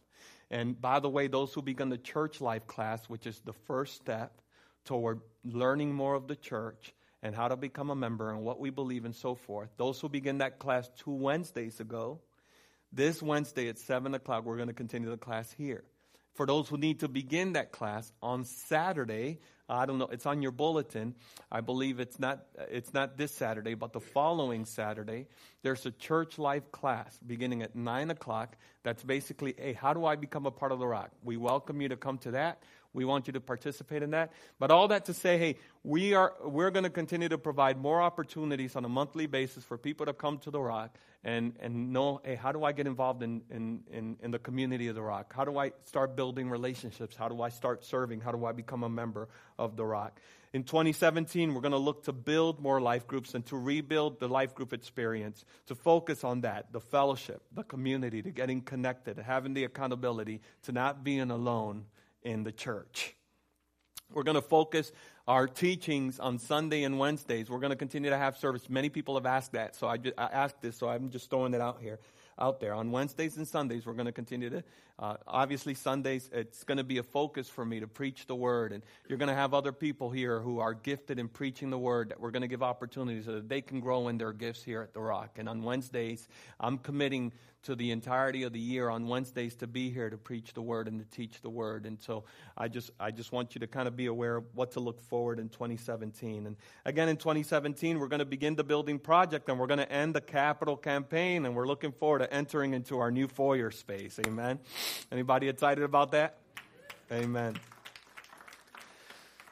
And 0.49 0.79
by 0.79 0.99
the 0.99 1.09
way, 1.09 1.27
those 1.27 1.53
who 1.53 1.61
begin 1.61 1.89
the 1.89 1.97
church 1.97 2.39
life 2.39 2.67
class, 2.67 3.05
which 3.09 3.27
is 3.27 3.39
the 3.39 3.53
first 3.53 3.95
step 3.95 4.41
toward 4.85 5.21
learning 5.43 5.93
more 5.93 6.15
of 6.15 6.27
the 6.27 6.35
church 6.35 6.93
and 7.21 7.35
how 7.35 7.47
to 7.47 7.57
become 7.57 7.89
a 7.89 7.95
member 7.95 8.31
and 8.31 8.41
what 8.41 8.59
we 8.59 8.69
believe 8.69 9.03
and 9.03 9.15
so 9.15 9.35
forth. 9.35 9.69
Those 9.77 9.99
who 9.99 10.07
begin 10.07 10.37
that 10.37 10.59
class 10.59 10.89
two 10.97 11.11
Wednesdays 11.11 11.79
ago, 11.79 12.19
this 12.91 13.21
Wednesday 13.21 13.67
at 13.67 13.77
7 13.77 14.13
o'clock, 14.13 14.45
we're 14.45 14.55
going 14.55 14.69
to 14.69 14.73
continue 14.73 15.09
the 15.09 15.17
class 15.17 15.51
here. 15.51 15.83
For 16.37 16.45
those 16.45 16.69
who 16.69 16.77
need 16.77 16.99
to 16.99 17.07
begin 17.07 17.53
that 17.53 17.71
class 17.71 18.13
on 18.21 18.45
Saturday, 18.45 19.39
I 19.67 19.87
don't 19.87 19.97
know, 19.97 20.05
it's 20.11 20.27
on 20.27 20.43
your 20.43 20.51
bulletin. 20.51 21.15
I 21.51 21.61
believe 21.61 21.99
it's 21.99 22.19
not, 22.19 22.45
it's 22.69 22.93
not 22.93 23.17
this 23.17 23.31
Saturday, 23.33 23.73
but 23.73 23.91
the 23.91 23.99
following 23.99 24.65
Saturday, 24.65 25.25
there's 25.63 25.83
a 25.87 25.91
church 25.91 26.37
life 26.37 26.71
class 26.71 27.19
beginning 27.25 27.63
at 27.63 27.75
9 27.75 28.11
o'clock. 28.11 28.55
That's 28.83 29.03
basically, 29.03 29.55
hey, 29.57 29.73
how 29.73 29.93
do 29.93 30.05
I 30.05 30.15
become 30.15 30.45
a 30.45 30.51
part 30.51 30.71
of 30.71 30.77
the 30.77 30.85
rock? 30.85 31.09
We 31.23 31.37
welcome 31.37 31.81
you 31.81 31.89
to 31.89 31.97
come 31.97 32.19
to 32.19 32.31
that. 32.31 32.61
We 32.93 33.05
want 33.05 33.27
you 33.27 33.33
to 33.33 33.41
participate 33.41 34.03
in 34.03 34.11
that. 34.11 34.31
But 34.59 34.71
all 34.71 34.87
that 34.89 35.05
to 35.05 35.13
say, 35.13 35.37
hey, 35.37 35.55
we 35.83 36.13
are, 36.13 36.33
we're 36.43 36.71
going 36.71 36.83
to 36.83 36.89
continue 36.89 37.29
to 37.29 37.37
provide 37.37 37.77
more 37.77 38.01
opportunities 38.01 38.75
on 38.75 38.85
a 38.85 38.89
monthly 38.89 39.27
basis 39.27 39.63
for 39.63 39.77
people 39.77 40.05
to 40.05 40.13
come 40.13 40.39
to 40.39 40.51
the 40.51 40.59
Rock 40.59 40.97
and, 41.23 41.53
and 41.59 41.91
know, 41.91 42.21
hey, 42.23 42.35
how 42.35 42.51
do 42.51 42.63
I 42.63 42.71
get 42.71 42.87
involved 42.87 43.21
in, 43.23 43.41
in, 43.49 43.81
in, 43.91 44.17
in 44.21 44.31
the 44.31 44.39
community 44.39 44.87
of 44.87 44.95
the 44.95 45.01
Rock? 45.01 45.33
How 45.35 45.45
do 45.45 45.57
I 45.57 45.73
start 45.83 46.15
building 46.15 46.49
relationships? 46.49 47.15
How 47.15 47.27
do 47.29 47.41
I 47.41 47.49
start 47.49 47.83
serving? 47.83 48.21
How 48.21 48.31
do 48.31 48.45
I 48.45 48.51
become 48.51 48.83
a 48.83 48.89
member 48.89 49.27
of 49.59 49.75
the 49.75 49.85
Rock? 49.85 50.19
In 50.53 50.63
2017, 50.63 51.53
we're 51.53 51.61
going 51.61 51.73
to 51.73 51.77
look 51.77 52.05
to 52.05 52.13
build 52.13 52.59
more 52.61 52.79
life 52.79 53.05
groups 53.05 53.35
and 53.35 53.45
to 53.47 53.57
rebuild 53.57 54.19
the 54.19 54.29
life 54.29 54.55
group 54.55 54.71
experience, 54.71 55.43
to 55.67 55.75
focus 55.75 56.23
on 56.23 56.41
that, 56.41 56.71
the 56.71 56.79
fellowship, 56.79 57.41
the 57.53 57.63
community, 57.63 58.21
to 58.21 58.31
getting 58.31 58.61
connected, 58.61 59.17
having 59.17 59.53
the 59.53 59.65
accountability, 59.65 60.41
to 60.63 60.71
not 60.71 61.03
being 61.03 61.29
alone 61.29 61.85
in 62.27 62.43
the 62.43 62.51
church. 62.51 63.15
We're 64.13 64.23
going 64.23 64.35
to 64.35 64.41
focus 64.41 64.91
our 65.27 65.47
teachings 65.47 66.19
on 66.19 66.39
Sunday 66.39 66.83
and 66.83 66.99
Wednesdays. 66.99 67.49
We're 67.49 67.59
going 67.59 67.71
to 67.71 67.77
continue 67.77 68.09
to 68.09 68.17
have 68.17 68.37
service. 68.37 68.69
Many 68.69 68.89
people 68.89 69.15
have 69.15 69.25
asked 69.25 69.53
that, 69.53 69.75
so 69.75 69.87
I, 69.87 69.97
just, 69.97 70.13
I 70.17 70.25
asked 70.25 70.61
this, 70.61 70.77
so 70.77 70.87
I'm 70.87 71.09
just 71.09 71.29
throwing 71.29 71.53
it 71.53 71.61
out 71.61 71.79
here 71.81 71.99
out 72.39 72.59
there. 72.59 72.73
On 72.73 72.91
Wednesdays 72.91 73.37
and 73.37 73.47
Sundays, 73.47 73.85
we're 73.85 73.93
going 73.93 74.05
to 74.05 74.11
continue 74.11 74.49
to, 74.49 74.63
uh, 74.99 75.15
obviously, 75.27 75.75
Sundays, 75.75 76.27
it's 76.33 76.63
going 76.63 76.79
to 76.79 76.83
be 76.83 76.97
a 76.97 77.03
focus 77.03 77.47
for 77.47 77.63
me 77.63 77.79
to 77.79 77.87
preach 77.87 78.25
the 78.25 78.35
word. 78.35 78.71
And 78.71 78.83
you're 79.07 79.19
going 79.19 79.29
to 79.29 79.35
have 79.35 79.53
other 79.53 79.71
people 79.71 80.09
here 80.09 80.39
who 80.39 80.59
are 80.59 80.73
gifted 80.73 81.19
in 81.19 81.27
preaching 81.27 81.69
the 81.69 81.77
word 81.77 82.09
that 82.09 82.19
we're 82.19 82.31
going 82.31 82.41
to 82.41 82.47
give 82.47 82.63
opportunities 82.63 83.25
so 83.25 83.33
that 83.33 83.47
they 83.47 83.61
can 83.61 83.79
grow 83.79 84.07
in 84.07 84.17
their 84.17 84.33
gifts 84.33 84.63
here 84.63 84.81
at 84.81 84.93
The 84.93 85.01
Rock. 85.01 85.37
And 85.37 85.47
on 85.47 85.61
Wednesdays, 85.61 86.27
I'm 86.59 86.79
committing 86.79 87.31
to 87.63 87.75
the 87.75 87.91
entirety 87.91 88.43
of 88.43 88.53
the 88.53 88.59
year 88.59 88.87
on 88.87 89.07
Wednesdays 89.07 89.53
to 89.55 89.67
be 89.67 89.89
here 89.89 90.09
to 90.09 90.17
preach 90.17 90.53
the 90.53 90.61
word 90.61 90.87
and 90.87 90.99
to 90.99 91.05
teach 91.05 91.41
the 91.41 91.49
word. 91.49 91.85
And 91.85 91.99
so 91.99 92.23
I 92.57 92.69
just 92.69 92.91
I 92.97 93.11
just 93.11 93.33
want 93.33 93.55
you 93.55 93.59
to 93.59 93.67
kind 93.67 93.89
of 93.89 93.95
be 93.97 94.05
aware 94.05 94.37
of 94.37 94.45
what 94.53 94.71
to 94.71 94.79
look 94.79 95.01
forward 95.01 95.37
in 95.37 95.49
2017. 95.49 96.47
And 96.47 96.55
again 96.85 97.09
in 97.09 97.17
2017 97.17 97.99
we're 97.99 98.07
going 98.07 98.19
to 98.19 98.25
begin 98.25 98.55
the 98.55 98.63
building 98.63 98.99
project 98.99 99.49
and 99.49 99.59
we're 99.59 99.67
going 99.67 99.79
to 99.79 99.91
end 99.91 100.15
the 100.15 100.21
capital 100.21 100.77
campaign 100.77 101.45
and 101.45 101.55
we're 101.55 101.67
looking 101.67 101.91
forward 101.91 102.19
to 102.19 102.33
entering 102.33 102.73
into 102.73 102.99
our 102.99 103.11
new 103.11 103.27
foyer 103.27 103.69
space. 103.71 104.17
Amen. 104.25 104.59
Anybody 105.11 105.49
excited 105.49 105.83
about 105.83 106.11
that? 106.11 106.37
Amen. 107.11 107.57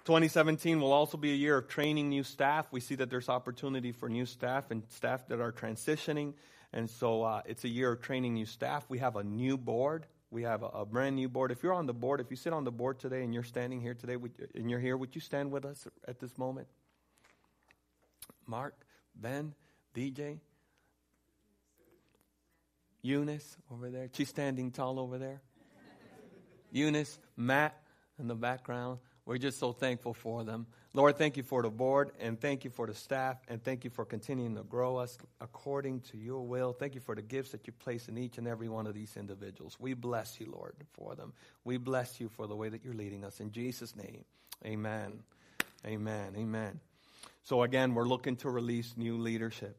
2017 0.05 0.79
will 0.79 0.93
also 0.93 1.17
be 1.17 1.31
a 1.31 1.35
year 1.35 1.57
of 1.57 1.67
training 1.67 2.09
new 2.09 2.23
staff. 2.23 2.67
We 2.71 2.79
see 2.79 2.95
that 2.95 3.09
there's 3.09 3.27
opportunity 3.27 3.91
for 3.91 4.07
new 4.07 4.25
staff 4.25 4.69
and 4.69 4.83
staff 4.89 5.27
that 5.29 5.41
are 5.41 5.51
transitioning. 5.51 6.33
And 6.73 6.89
so 6.89 7.23
uh, 7.23 7.41
it's 7.45 7.63
a 7.63 7.69
year 7.69 7.93
of 7.93 8.01
training 8.01 8.35
new 8.35 8.45
staff. 8.45 8.85
We 8.87 8.99
have 8.99 9.15
a 9.15 9.23
new 9.23 9.57
board. 9.57 10.05
We 10.29 10.43
have 10.43 10.61
a, 10.61 10.67
a, 10.67 10.85
brand 10.85 11.15
new 11.15 11.29
board. 11.29 11.51
If 11.51 11.63
you're 11.63 11.73
on 11.73 11.85
the 11.85 11.93
board, 11.93 12.19
if 12.19 12.29
you 12.29 12.35
sit 12.35 12.53
on 12.53 12.65
the 12.65 12.71
board 12.71 12.99
today 12.99 13.23
and 13.23 13.33
you're 13.33 13.43
standing 13.43 13.79
here 13.79 13.93
today 13.93 14.17
would, 14.17 14.33
and 14.53 14.69
you're 14.69 14.79
here, 14.79 14.97
would 14.97 15.15
you 15.15 15.21
stand 15.21 15.51
with 15.51 15.65
us 15.65 15.87
at 16.07 16.19
this 16.19 16.37
moment? 16.37 16.67
Mark, 18.45 18.75
Ben, 19.15 19.53
DJ, 19.95 20.39
Eunice 23.05 23.57
over 23.71 23.89
there. 23.89 24.09
She's 24.13 24.29
standing 24.29 24.71
tall 24.71 24.99
over 24.99 25.19
there. 25.19 25.41
Eunice, 26.71 27.19
Matt 27.37 27.79
in 28.19 28.27
the 28.27 28.35
background. 28.35 28.99
We're 29.25 29.37
just 29.37 29.59
so 29.59 29.71
thankful 29.71 30.13
for 30.13 30.43
them. 30.43 30.65
Lord, 30.93 31.17
thank 31.17 31.37
you 31.37 31.43
for 31.43 31.61
the 31.61 31.69
board, 31.69 32.11
and 32.19 32.39
thank 32.39 32.63
you 32.63 32.69
for 32.69 32.87
the 32.87 32.93
staff, 32.93 33.37
and 33.47 33.63
thank 33.63 33.83
you 33.83 33.89
for 33.89 34.05
continuing 34.05 34.55
to 34.55 34.63
grow 34.63 34.97
us 34.97 35.17
according 35.39 36.01
to 36.01 36.17
your 36.17 36.41
will. 36.41 36.73
Thank 36.73 36.95
you 36.95 37.01
for 37.01 37.15
the 37.15 37.21
gifts 37.21 37.51
that 37.51 37.67
you 37.67 37.73
place 37.73 38.07
in 38.07 38.17
each 38.17 38.37
and 38.37 38.47
every 38.47 38.69
one 38.69 38.87
of 38.87 38.93
these 38.93 39.17
individuals. 39.17 39.77
We 39.79 39.93
bless 39.93 40.39
you, 40.39 40.51
Lord, 40.51 40.75
for 40.93 41.15
them. 41.15 41.33
We 41.63 41.77
bless 41.77 42.19
you 42.19 42.29
for 42.29 42.47
the 42.47 42.55
way 42.55 42.69
that 42.69 42.83
you're 42.83 42.93
leading 42.93 43.23
us. 43.23 43.39
In 43.39 43.51
Jesus' 43.51 43.95
name, 43.95 44.25
amen. 44.65 45.19
Amen. 45.85 46.33
Amen. 46.37 46.79
So, 47.43 47.61
again, 47.61 47.93
we're 47.93 48.07
looking 48.07 48.37
to 48.37 48.49
release 48.49 48.93
new 48.97 49.17
leadership. 49.17 49.77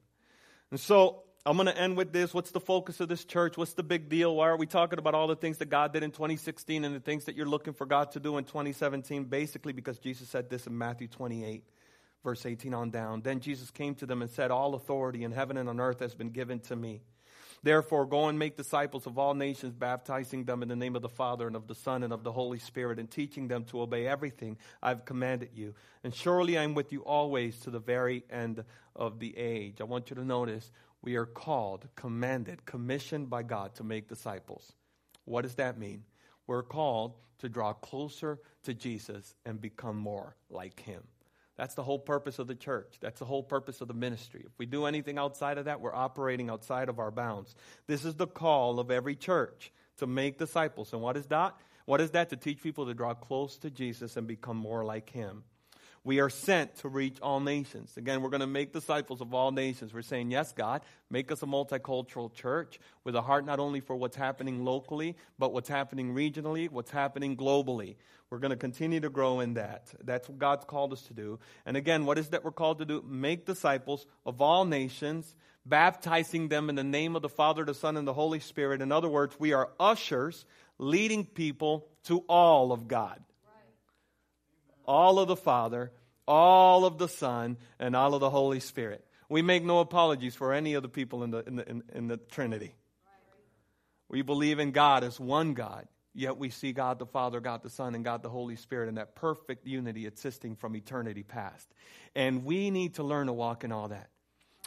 And 0.71 0.79
so, 0.79 1.23
I'm 1.47 1.57
going 1.57 1.67
to 1.67 1.79
end 1.79 1.97
with 1.97 2.13
this. 2.13 2.35
What's 2.35 2.51
the 2.51 2.59
focus 2.59 2.99
of 2.99 3.09
this 3.09 3.25
church? 3.25 3.57
What's 3.57 3.75
the 3.75 3.85
big 3.85 4.09
deal? 4.09 4.35
Why 4.35 4.49
are 4.49 4.57
we 4.57 4.67
talking 4.67 4.99
about 4.99 5.15
all 5.15 5.29
the 5.29 5.37
things 5.37 5.59
that 5.59 5.67
God 5.67 5.93
did 5.93 6.03
in 6.03 6.11
2016 6.11 6.85
and 6.85 6.93
the 6.93 6.99
things 6.99 7.27
that 7.27 7.37
you're 7.37 7.47
looking 7.47 7.73
for 7.73 7.87
God 7.87 8.11
to 8.13 8.21
do 8.21 8.37
in 8.37 8.43
2017? 8.43 9.25
Basically, 9.27 9.73
because 9.73 10.01
Jesus 10.01 10.29
said 10.29 10.51
this 10.51 10.67
in 10.67 10.77
Matthew 10.77 11.07
28, 11.07 11.63
verse 12.25 12.45
18 12.45 12.75
on 12.75 12.91
down. 12.91 13.21
Then 13.21 13.39
Jesus 13.39 13.71
came 13.71 13.95
to 13.95 14.07
them 14.07 14.23
and 14.23 14.31
said, 14.31 14.51
All 14.51 14.75
authority 14.75 15.23
in 15.23 15.31
heaven 15.31 15.57
and 15.57 15.69
on 15.69 15.79
earth 15.79 16.01
has 16.01 16.17
been 16.17 16.31
given 16.31 16.59
to 16.61 16.75
me. 16.75 17.01
Therefore, 17.63 18.07
go 18.07 18.27
and 18.29 18.39
make 18.39 18.57
disciples 18.57 19.07
of 19.07 19.17
all 19.17 19.35
nations, 19.35 19.73
baptizing 19.73 20.45
them 20.45 20.63
in 20.63 20.69
the 20.69 20.77
name 20.77 20.97
of 20.97 21.03
the 21.03 21.09
Father 21.09 21.47
and 21.47 21.57
of 21.57 21.69
the 21.69 21.75
Son 21.77 22.03
and 22.03 22.13
of 22.13 22.25
the 22.25 22.33
Holy 22.33 22.59
Spirit, 22.59 22.99
and 22.99 23.11
teaching 23.11 23.47
them 23.47 23.65
to 23.67 23.81
obey 23.81 24.07
everything 24.07 24.57
I've 24.83 25.05
commanded 25.05 25.51
you. 25.55 25.75
And 26.03 26.13
surely 26.13 26.59
I'm 26.59 26.75
with 26.75 26.93
you 26.93 27.03
always 27.03 27.59
to 27.61 27.71
the 27.71 27.79
very 27.79 28.25
end 28.31 28.65
of 28.95 29.21
the 29.21 29.37
age. 29.37 29.81
I 29.81 29.85
want 29.85 30.11
you 30.11 30.17
to 30.17 30.25
notice 30.25 30.71
we 31.07 31.15
are 31.15 31.25
called, 31.25 31.87
commanded, 31.95 32.67
commissioned 32.67 33.31
by 33.31 33.45
God 33.45 33.77
to 33.77 33.85
make 33.85 34.09
disciples. 34.09 34.73
What 35.25 35.43
does 35.43 35.55
that 35.55 35.79
mean? 35.79 36.03
We're 36.49 36.65
called 36.65 37.15
to 37.39 37.49
draw 37.49 37.75
closer 37.75 38.41
to 38.65 38.75
Jesus 38.75 39.37
and 39.45 39.61
become 39.61 39.97
more 39.97 40.35
like 40.51 40.81
him. 40.81 41.05
That's 41.57 41.77
the 41.77 41.85
whole 41.85 42.01
purpose 42.01 42.41
of 42.41 42.49
the 42.49 42.57
church. 42.57 42.97
That's 43.01 43.21
the 43.21 43.25
whole 43.25 43.45
purpose 43.45 43.81
of 43.81 43.87
the 43.87 43.95
ministry. 43.95 44.43
If 44.45 44.59
we 44.59 44.67
do 44.67 44.85
anything 44.85 45.17
outside 45.17 45.59
of 45.59 45.67
that, 45.67 45.81
we're 45.81 45.95
operating 45.95 46.51
outside 46.51 46.89
of 46.89 46.99
our 46.99 47.13
bounds. 47.13 47.55
This 47.87 48.05
is 48.05 48.17
the 48.17 48.27
call 48.27 48.81
of 48.81 48.91
every 48.91 49.15
church 49.15 49.73
to 49.99 50.09
make 50.09 50.39
disciples. 50.39 50.93
And 50.93 51.01
what 51.01 51.17
is 51.17 51.27
that? 51.27 51.55
What 51.85 52.01
is 52.01 52.11
that? 52.11 52.31
To 52.31 52.37
teach 52.37 52.61
people 52.61 52.85
to 52.87 52.95
draw 52.95 53.15
close 53.15 53.59
to 53.59 53.71
Jesus 53.71 54.17
and 54.17 54.27
become 54.27 54.57
more 54.57 54.85
like 54.85 55.09
him. 55.09 55.45
We 56.07 56.21
are 56.21 56.31
sent 56.31 56.77
to 56.77 56.89
reach 56.89 57.19
all 57.21 57.41
nations. 57.41 57.97
Again, 57.97 58.23
we're 58.23 58.31
going 58.31 58.41
to 58.41 58.47
make 58.47 58.73
disciples 58.73 59.21
of 59.21 59.35
all 59.35 59.51
nations. 59.51 59.93
We're 59.93 60.03
saying, 60.03 60.31
Yes, 60.31 60.53
God, 60.53 60.83
make 61.11 61.33
us 61.33 61.43
a 61.43 61.47
multicultural 61.47 62.33
church 62.33 62.79
with 63.03 63.17
a 63.17 63.21
heart 63.21 63.45
not 63.45 63.59
only 63.59 63.81
for 63.81 63.97
what's 63.97 64.15
happening 64.15 64.65
locally, 64.65 65.17
but 65.37 65.53
what's 65.53 65.69
happening 65.69 66.15
regionally, 66.15 66.71
what's 66.71 66.93
happening 66.93 67.37
globally. 67.37 67.97
We're 68.31 68.39
going 68.39 68.53
to 68.53 68.57
continue 68.57 69.01
to 69.01 69.11
grow 69.11 69.41
in 69.41 69.55
that. 69.55 69.93
That's 70.05 70.29
what 70.29 70.39
God's 70.39 70.65
called 70.65 70.93
us 70.93 71.03
to 71.09 71.13
do. 71.13 71.41
And 71.67 71.77
again, 71.77 72.07
what 72.07 72.19
is 72.19 72.29
that 72.29 72.45
we're 72.45 72.53
called 72.53 72.79
to 72.79 72.85
do? 72.85 73.03
Make 73.05 73.45
disciples 73.45 74.07
of 74.25 74.41
all 74.41 74.65
nations, 74.65 75.35
baptizing 75.65 76.47
them 76.47 76.69
in 76.71 76.77
the 76.77 76.85
name 76.85 77.17
of 77.17 77.23
the 77.23 77.29
Father, 77.29 77.65
the 77.65 77.75
Son, 77.75 77.97
and 77.97 78.07
the 78.07 78.15
Holy 78.15 78.39
Spirit. 78.39 78.81
In 78.81 78.93
other 78.93 79.09
words, 79.09 79.35
we 79.41 79.55
are 79.55 79.71
ushers 79.81 80.47
leading 80.79 81.25
people 81.25 81.89
to 82.05 82.21
all 82.29 82.71
of 82.71 82.87
God 82.87 83.21
all 84.87 85.19
of 85.19 85.29
the 85.29 85.37
Father, 85.37 85.93
all 86.27 86.85
of 86.85 86.99
the 86.99 87.09
Son, 87.09 87.57
and 87.79 87.95
all 87.95 88.15
of 88.15 88.21
the 88.21 88.31
Holy 88.31 88.61
Spirit. 88.61 89.05
We 89.29 89.43
make 89.43 89.65
no 89.65 89.81
apologies 89.81 90.35
for 90.35 90.53
any 90.53 90.75
of 90.75 90.83
the 90.83 90.89
people 90.89 91.23
in 91.25 91.31
the, 91.31 91.45
in 91.47 91.57
the, 91.57 91.69
in, 91.69 91.83
in 91.93 92.09
the 92.09 92.17
Trinity. 92.17 92.75
We 94.09 94.23
believe 94.23 94.61
in 94.61 94.71
God 94.71 95.03
as 95.03 95.19
one 95.19 95.55
God, 95.55 95.89
yet 96.15 96.39
we 96.39 96.51
see 96.51 96.73
God 96.73 96.99
the 96.99 97.07
Father, 97.07 97.41
God 97.41 97.63
the 97.63 97.71
Son, 97.71 97.95
and 97.95 98.05
God 98.05 98.23
the 98.23 98.29
Holy 98.29 98.55
Spirit 98.57 98.89
in 98.89 98.95
that 98.97 99.17
perfect 99.17 99.67
unity 99.67 100.07
existing 100.07 100.57
from 100.57 100.77
eternity 100.77 101.25
past. 101.25 101.69
And 102.15 102.45
we 102.45 102.71
need 102.71 102.95
to 102.95 103.03
learn 103.03 103.27
to 103.27 103.33
walk 103.33 103.65
in 103.65 103.73
all 103.73 103.89
that. 103.89 104.09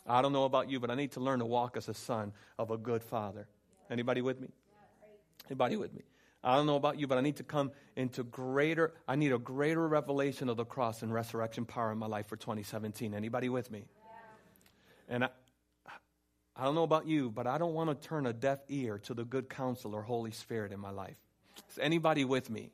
I 0.05 0.21
don't 0.21 0.33
know 0.33 0.45
about 0.45 0.69
you, 0.69 0.79
but 0.79 0.89
I 0.89 0.95
need 0.95 1.13
to 1.13 1.19
learn 1.19 1.39
to 1.39 1.45
walk 1.45 1.77
as 1.77 1.87
a 1.87 1.93
son 1.93 2.33
of 2.57 2.71
a 2.71 2.77
good 2.77 3.03
father. 3.03 3.47
Anybody 3.89 4.21
with 4.21 4.39
me? 4.39 4.49
Anybody 5.49 5.77
with 5.77 5.93
me? 5.93 6.03
I 6.43 6.55
don't 6.55 6.65
know 6.65 6.77
about 6.77 6.97
you, 6.97 7.07
but 7.07 7.17
I 7.17 7.21
need 7.21 7.37
to 7.37 7.43
come 7.43 7.71
into 7.95 8.23
greater, 8.23 8.93
I 9.07 9.15
need 9.15 9.33
a 9.33 9.37
greater 9.37 9.85
revelation 9.85 10.47
of 10.47 10.57
the 10.57 10.65
cross 10.65 11.01
and 11.01 11.13
resurrection 11.13 11.65
power 11.65 11.91
in 11.91 11.97
my 11.97 12.07
life 12.07 12.27
for 12.27 12.37
2017. 12.37 13.13
Anybody 13.13 13.49
with 13.49 13.69
me? 13.69 13.85
Yeah. 15.09 15.15
And 15.15 15.23
I, 15.25 15.29
I 16.55 16.63
don't 16.63 16.75
know 16.75 16.83
about 16.83 17.07
you, 17.07 17.29
but 17.29 17.45
I 17.45 17.57
don't 17.57 17.73
want 17.73 17.89
to 17.89 18.07
turn 18.07 18.25
a 18.25 18.33
deaf 18.33 18.59
ear 18.69 18.99
to 18.99 19.13
the 19.13 19.25
good 19.25 19.49
counsel 19.49 19.95
or 19.95 20.01
Holy 20.01 20.31
Spirit 20.31 20.71
in 20.71 20.79
my 20.79 20.91
life. 20.91 21.17
Is 21.71 21.79
anybody 21.79 22.23
with 22.23 22.49
me? 22.49 22.71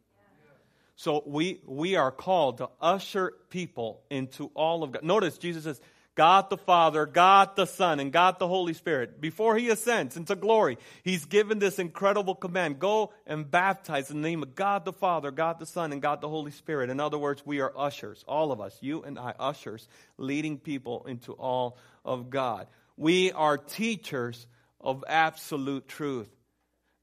So 0.95 1.23
we, 1.25 1.61
we 1.65 1.95
are 1.95 2.11
called 2.11 2.59
to 2.59 2.69
usher 2.79 3.33
people 3.49 4.01
into 4.09 4.49
all 4.53 4.83
of 4.83 4.93
God. 4.93 5.03
Notice 5.03 5.37
Jesus 5.37 5.65
says, 5.65 5.81
God 6.15 6.49
the 6.49 6.57
Father, 6.57 7.05
God 7.05 7.57
the 7.57 7.65
Son, 7.65 7.99
and 7.99 8.11
God 8.11 8.39
the 8.39 8.47
Holy 8.47 8.73
Spirit, 8.73 9.19
before 9.19 9.57
he 9.57 9.69
ascends 9.69 10.15
into 10.15 10.35
glory, 10.35 10.77
he's 11.03 11.25
given 11.25 11.59
this 11.59 11.77
incredible 11.77 12.35
command 12.35 12.79
go 12.79 13.11
and 13.27 13.49
baptize 13.51 14.09
in 14.09 14.21
the 14.21 14.29
name 14.29 14.41
of 14.41 14.55
God 14.55 14.85
the 14.85 14.93
Father, 14.93 15.29
God 15.29 15.59
the 15.59 15.65
Son, 15.65 15.91
and 15.91 16.01
God 16.01 16.21
the 16.21 16.29
Holy 16.29 16.51
Spirit. 16.51 16.89
In 16.89 17.01
other 17.01 17.17
words, 17.17 17.45
we 17.45 17.59
are 17.59 17.73
ushers, 17.77 18.23
all 18.27 18.53
of 18.53 18.61
us, 18.61 18.77
you 18.79 19.03
and 19.03 19.19
I, 19.19 19.33
ushers, 19.37 19.89
leading 20.17 20.57
people 20.57 21.05
into 21.05 21.33
all 21.33 21.77
of 22.05 22.29
God. 22.29 22.67
We 22.95 23.33
are 23.33 23.57
teachers 23.57 24.47
of 24.79 25.03
absolute 25.09 25.89
truth. 25.89 26.29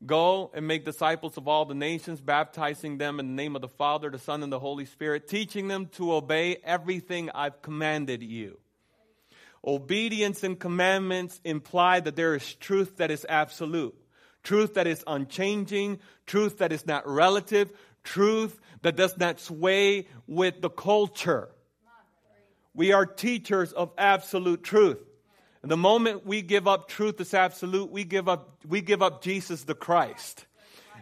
Go 0.07 0.51
and 0.55 0.67
make 0.67 0.87
disciples 0.87 1.37
of 1.37 1.47
all 1.47 1.67
the 1.67 1.75
nations, 1.75 2.21
baptizing 2.21 2.97
them 2.97 3.21
in 3.21 3.27
the 3.27 3.35
name 3.35 3.57
of 3.57 3.63
the 3.63 3.69
Father, 3.69 4.09
the 4.09 4.19
Son, 4.19 4.43
and 4.43 4.51
the 4.51 4.59
Holy 4.59 4.87
Spirit, 4.87 5.29
teaching 5.29 5.69
them 5.69 5.87
to 5.93 6.15
obey 6.15 6.57
everything 6.65 7.31
I've 7.35 7.61
commanded 7.61 8.23
you. 8.23 8.59
Obedience 9.65 10.43
and 10.43 10.59
commandments 10.59 11.41
imply 11.45 12.01
that 12.01 12.17
there 12.17 12.35
is 12.35 12.55
truth 12.55 12.97
that 12.97 13.11
is 13.11 13.25
absolute, 13.29 13.95
truth 14.43 14.75
that 14.75 14.89
is 14.89 15.05
unchanging, 15.07 16.01
truth 16.27 16.59
that 16.59 16.73
is 16.73 16.85
not 16.87 17.07
relative, 17.07 17.73
truth 18.03 18.59
that 18.83 18.97
does 18.97 19.17
not 19.19 19.39
sway 19.39 20.09
with 20.27 20.61
the 20.61 20.71
culture. 20.71 21.49
We 22.75 22.93
are 22.93 23.07
teachers 23.07 23.73
of 23.73 23.93
absolute 23.97 24.65
truth. 24.65 24.99
And 25.63 25.71
the 25.71 25.77
moment 25.77 26.27
we 26.27 26.43
give 26.43 26.67
up 26.67 26.89
truth 26.89 27.21
as 27.21 27.33
absolute, 27.33 27.91
we 27.91 28.03
give 28.03 28.29
up, 28.29 28.65
we 28.67 28.81
give 28.81 29.01
up 29.01 29.23
Jesus 29.23 29.63
the 29.63 29.75
Christ. 29.75 30.47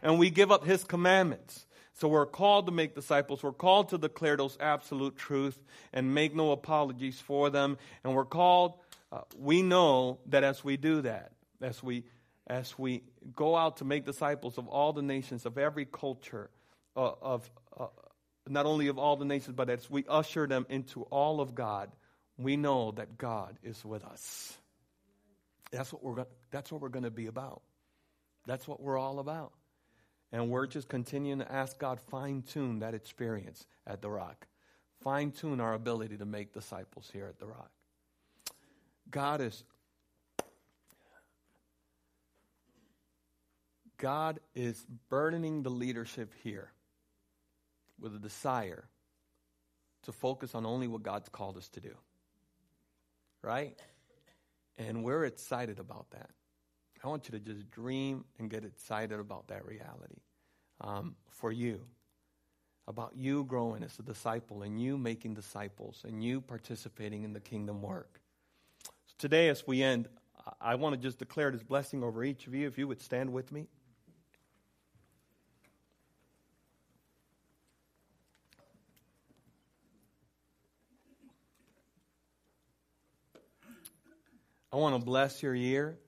And 0.03 0.18
we 0.18 0.31
give 0.31 0.53
up 0.53 0.64
his 0.64 0.85
commandments. 0.85 1.66
So 2.01 2.09
we're 2.09 2.25
called 2.25 2.65
to 2.67 2.73
make 2.73 2.95
disciples. 2.95 3.43
We're 3.43 3.53
called 3.53 3.91
to 3.91 3.99
declare 3.99 4.35
those 4.35 4.57
absolute 4.59 5.17
truth 5.17 5.59
and 5.93 6.15
make 6.15 6.35
no 6.35 6.51
apologies 6.51 7.21
for 7.21 7.51
them. 7.51 7.77
And 8.03 8.15
we're 8.15 8.25
called, 8.25 8.79
uh, 9.13 9.21
we 9.39 9.61
know 9.61 10.19
that 10.27 10.43
as 10.43 10.65
we 10.65 10.79
do 10.79 11.03
that, 11.03 11.33
as 11.61 11.83
we, 11.83 12.05
as 12.47 12.79
we 12.79 13.03
go 13.37 13.55
out 13.55 13.79
to 13.79 13.85
make 13.85 14.07
disciples 14.07 14.57
of 14.57 14.67
all 14.67 14.95
the 14.95 15.03
nations, 15.03 15.45
of 15.45 15.59
every 15.59 15.85
culture, 15.85 16.49
uh, 16.97 17.13
of 17.21 17.51
uh, 17.79 17.89
not 18.49 18.65
only 18.65 18.89
of 18.89 18.99
all 18.99 19.17
the 19.17 19.27
nations, 19.27 19.55
but 19.55 19.69
as 19.69 19.91
we 19.91 20.07
usher 20.09 20.47
them 20.47 20.65
into 20.71 21.03
all 21.03 21.43
of 21.43 21.55
God, 21.55 21.91
we 22.39 22.57
know 22.57 22.93
that 22.93 23.19
God 23.19 23.59
is 23.63 23.85
with 23.85 24.07
us. 24.07 24.57
That's 25.71 25.93
what 25.93 26.03
we're, 26.03 26.25
that's 26.51 26.73
what 26.73 26.81
we're 26.81 26.89
going 26.89 27.05
to 27.05 27.11
be 27.11 27.27
about. 27.27 27.61
That's 28.47 28.67
what 28.67 28.81
we're 28.81 28.97
all 28.97 29.19
about. 29.19 29.53
And 30.33 30.49
we're 30.49 30.66
just 30.66 30.88
continuing 30.88 31.40
to 31.40 31.53
ask 31.53 31.79
God, 31.79 32.01
fine 32.01 32.43
tune 32.43 32.79
that 32.81 32.95
experience 32.95 33.66
at 33.87 34.01
the 34.01 34.11
rock. 34.11 34.47
Fine 35.03 35.33
tune 35.33 35.61
our 35.61 35.75
ability 35.75 36.19
to 36.19 36.25
make 36.25 36.53
disciples 36.53 37.11
here 37.12 37.27
at 37.27 37.38
the 37.38 37.47
rock. 37.47 37.71
God 39.11 39.40
is. 39.40 39.64
God 43.97 44.40
is 44.55 44.87
burdening 45.09 45.62
the 45.62 45.71
leadership 45.71 46.33
here 46.43 46.73
with 47.99 48.14
a 48.14 48.19
desire 48.19 48.88
to 50.05 50.12
focus 50.12 50.55
on 50.55 50.64
only 50.64 50.88
what 50.88 51.03
God's 51.03 51.29
called 51.29 51.57
us 51.57 51.69
to 51.71 51.81
do. 51.81 51.95
Right? 53.43 53.79
And 54.79 55.05
we're 55.05 55.25
excited 55.25 55.79
about 55.79 56.11
that. 56.12 56.31
I 57.03 57.09
want 57.09 57.29
you 57.29 57.39
to 57.39 57.45
just 57.45 57.71
dream 57.71 58.25
and 58.39 58.51
get 58.51 58.65
excited 58.65 59.19
about 59.19 59.49
that 59.49 59.65
reality 59.65 60.21
um, 60.81 61.17
for 61.29 61.51
you. 61.51 61.81
About 62.87 63.13
you 63.17 63.45
growing 63.45 63.83
as 63.83 63.99
a 63.99 64.03
disciple 64.03 64.63
and 64.63 64.81
you 64.81 64.99
making 64.99 65.35
disciples 65.35 66.05
and 66.07 66.23
you 66.23 66.41
participating 66.41 67.23
in 67.23 67.33
the 67.33 67.41
kingdom 67.41 67.81
work. 67.81 68.21
So 69.07 69.15
today, 69.19 69.49
as 69.49 69.67
we 69.67 69.83
end, 69.83 70.09
I 70.61 70.75
want 70.75 70.95
to 70.95 71.01
just 71.01 71.19
declare 71.19 71.51
this 71.51 71.63
blessing 71.63 72.03
over 72.03 72.25
each 72.25 72.47
of 72.47 72.55
you. 72.55 72.67
If 72.67 72.79
you 72.79 72.89
would 72.89 73.01
stand 73.01 73.33
with 73.33 73.53
me. 73.53 73.69
I 84.73 84.77
want 84.77 84.95
to 84.95 85.05
bless 85.05 85.43
your 85.43 85.55
year. 85.55 85.99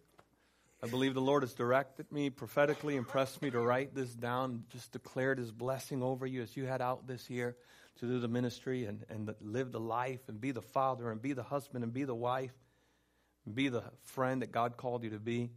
I 0.84 0.88
believe 0.88 1.14
the 1.14 1.20
Lord 1.20 1.44
has 1.44 1.54
directed 1.54 2.10
me 2.10 2.28
prophetically, 2.28 2.96
impressed 2.96 3.40
me 3.40 3.50
to 3.50 3.60
write 3.60 3.94
this 3.94 4.12
down, 4.12 4.64
just 4.72 4.90
declared 4.90 5.38
his 5.38 5.52
blessing 5.52 6.02
over 6.02 6.26
you 6.26 6.42
as 6.42 6.56
you 6.56 6.66
head 6.66 6.82
out 6.82 7.06
this 7.06 7.30
year 7.30 7.56
to 8.00 8.06
do 8.06 8.18
the 8.18 8.26
ministry 8.26 8.86
and, 8.86 9.04
and 9.08 9.32
live 9.40 9.70
the 9.70 9.78
life 9.78 10.20
and 10.28 10.40
be 10.40 10.50
the 10.50 10.62
father 10.62 11.12
and 11.12 11.22
be 11.22 11.34
the 11.34 11.42
husband 11.44 11.84
and 11.84 11.92
be 11.92 12.02
the 12.02 12.14
wife 12.14 12.54
and 13.46 13.54
be 13.54 13.68
the 13.68 13.84
friend 14.02 14.42
that 14.42 14.50
God 14.50 14.76
called 14.76 15.04
you 15.04 15.10
to 15.10 15.20
be. 15.20 15.50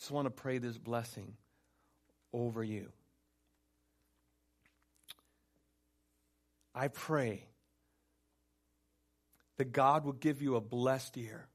Just 0.00 0.10
want 0.10 0.26
to 0.26 0.30
pray 0.30 0.58
this 0.58 0.76
blessing 0.76 1.36
over 2.32 2.64
you. 2.64 2.88
I 6.74 6.88
pray 6.88 7.44
that 9.58 9.72
God 9.72 10.04
will 10.04 10.12
give 10.12 10.42
you 10.42 10.56
a 10.56 10.60
blessed 10.60 11.16
year 11.16 11.46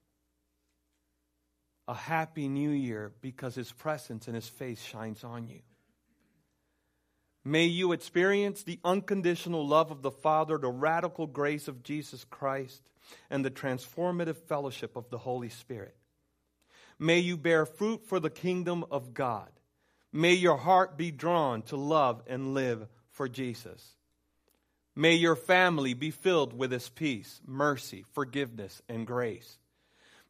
a 1.87 1.93
happy 1.93 2.47
new 2.47 2.69
year 2.69 3.11
because 3.21 3.55
his 3.55 3.71
presence 3.71 4.27
and 4.27 4.35
his 4.35 4.47
face 4.47 4.81
shines 4.81 5.23
on 5.23 5.47
you. 5.47 5.61
May 7.43 7.65
you 7.65 7.91
experience 7.91 8.63
the 8.63 8.79
unconditional 8.83 9.67
love 9.67 9.91
of 9.91 10.01
the 10.01 10.09
Father, 10.09 10.57
the 10.57 10.71
radical 10.71 11.27
grace 11.27 11.67
of 11.67 11.83
Jesus 11.83 12.25
Christ, 12.25 12.89
and 13.29 13.45
the 13.45 13.51
transformative 13.51 14.37
fellowship 14.37 14.95
of 14.95 15.11
the 15.11 15.19
Holy 15.19 15.49
Spirit. 15.49 15.95
May 16.97 17.19
you 17.19 17.37
bear 17.37 17.67
fruit 17.67 18.03
for 18.07 18.19
the 18.19 18.31
kingdom 18.31 18.83
of 18.89 19.13
God. 19.13 19.49
May 20.11 20.33
your 20.33 20.57
heart 20.57 20.97
be 20.97 21.11
drawn 21.11 21.61
to 21.63 21.75
love 21.75 22.23
and 22.25 22.55
live 22.55 22.87
for 23.11 23.29
Jesus. 23.29 23.95
May 24.95 25.13
your 25.13 25.35
family 25.35 25.93
be 25.93 26.09
filled 26.09 26.57
with 26.57 26.71
his 26.71 26.89
peace, 26.89 27.41
mercy, 27.45 28.05
forgiveness, 28.13 28.81
and 28.87 29.05
grace. 29.05 29.59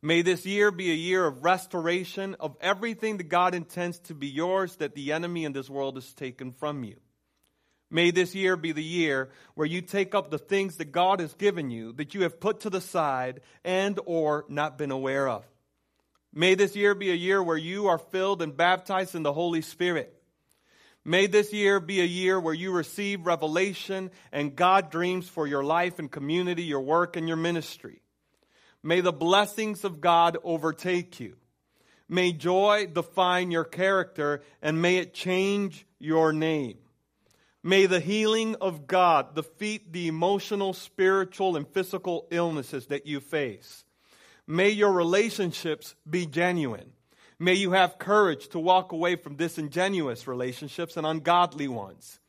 May 0.06 0.22
this 0.22 0.46
year 0.46 0.70
be 0.70 0.91
a 0.91 0.94
year 0.94 1.26
of 1.26 1.44
restoration 1.44 2.36
of 2.39 2.56
everything 2.62 3.18
that 3.18 3.28
God 3.28 3.56
intends 3.56 3.98
to 4.02 4.13
be 4.13 4.28
yours 4.28 4.76
that 4.76 4.94
the 4.94 5.13
enemy 5.13 5.46
in 5.46 5.52
this 5.52 5.68
world 5.68 5.96
has 5.96 6.13
taken 6.13 6.52
from 6.52 6.84
you. 6.84 6.98
May 7.89 8.12
this 8.12 8.36
year 8.36 8.56
be 8.56 8.72
the 8.72 8.84
year 8.84 9.32
where 9.56 9.65
you 9.65 9.82
take 9.82 10.13
up 10.13 10.30
the 10.30 10.38
things 10.38 10.78
that 10.78 10.91
God 10.91 11.22
has 11.22 11.34
given 11.34 11.72
you 11.72 11.91
that 11.94 12.13
you 12.13 12.22
have 12.22 12.39
put 12.39 12.60
to 12.60 12.70
the 12.70 12.82
side 12.82 13.41
and 13.63 14.00
or 14.06 14.46
not 14.48 14.78
been 14.78 14.91
aware 14.91 15.28
of. 15.28 15.44
May 16.32 16.54
this 16.54 16.76
year 16.76 16.94
be 16.94 17.10
a 17.10 17.15
year 17.15 17.41
where 17.41 17.58
you 17.58 17.88
are 17.88 17.98
filled 17.98 18.44
and 18.44 18.56
baptized 18.56 19.15
in 19.15 19.24
the 19.24 19.34
Holy 19.34 19.63
Spirit. 19.63 20.15
May 21.04 21.26
this 21.26 21.52
year 21.52 21.80
be 21.80 22.00
a 22.02 22.06
year 22.06 22.39
where 22.39 22.54
you 22.54 22.72
receive 22.72 23.26
revelation 23.26 24.12
and 24.32 24.56
God 24.56 24.91
dreams 24.91 25.28
for 25.28 25.48
your 25.48 25.63
life 25.63 25.98
and 25.98 26.12
community, 26.12 26.62
your 26.62 26.82
work 26.82 27.15
and 27.15 27.28
your 27.28 27.38
ministry. 27.38 28.04
May 28.86 29.02
the 29.02 29.12
blessings 29.12 29.84
of 29.84 30.00
God 30.00 30.38
overtake 30.43 31.19
you. 31.19 31.38
May 32.08 32.34
joy 32.34 32.86
define 32.86 33.50
your 33.50 33.63
character 33.63 34.43
and 34.62 34.80
may 34.80 34.98
it 34.98 35.12
change 35.12 35.88
your 35.98 36.32
name. 36.32 36.78
May 37.63 37.88
the 37.88 38.00
healing 38.00 38.56
of 38.62 38.86
God 38.86 39.34
defeat 39.34 39.91
the 39.91 40.08
emotional, 40.08 40.71
spiritual, 40.74 41.58
and 41.58 41.67
physical 41.67 42.28
illnesses 42.30 42.86
that 42.86 43.08
you 43.08 43.21
face. 43.21 43.86
May 44.45 44.69
your 44.69 44.91
relationships 44.91 45.95
be 46.08 46.28
genuine. 46.28 46.91
May 47.39 47.56
you 47.56 47.71
have 47.71 47.98
courage 47.98 48.50
to 48.50 48.60
walk 48.60 48.91
away 48.91 49.15
from 49.15 49.36
disingenuous 49.36 50.28
relationships 50.28 50.95
and 50.95 51.08
ungodly 51.08 51.67
ones. 51.67 52.19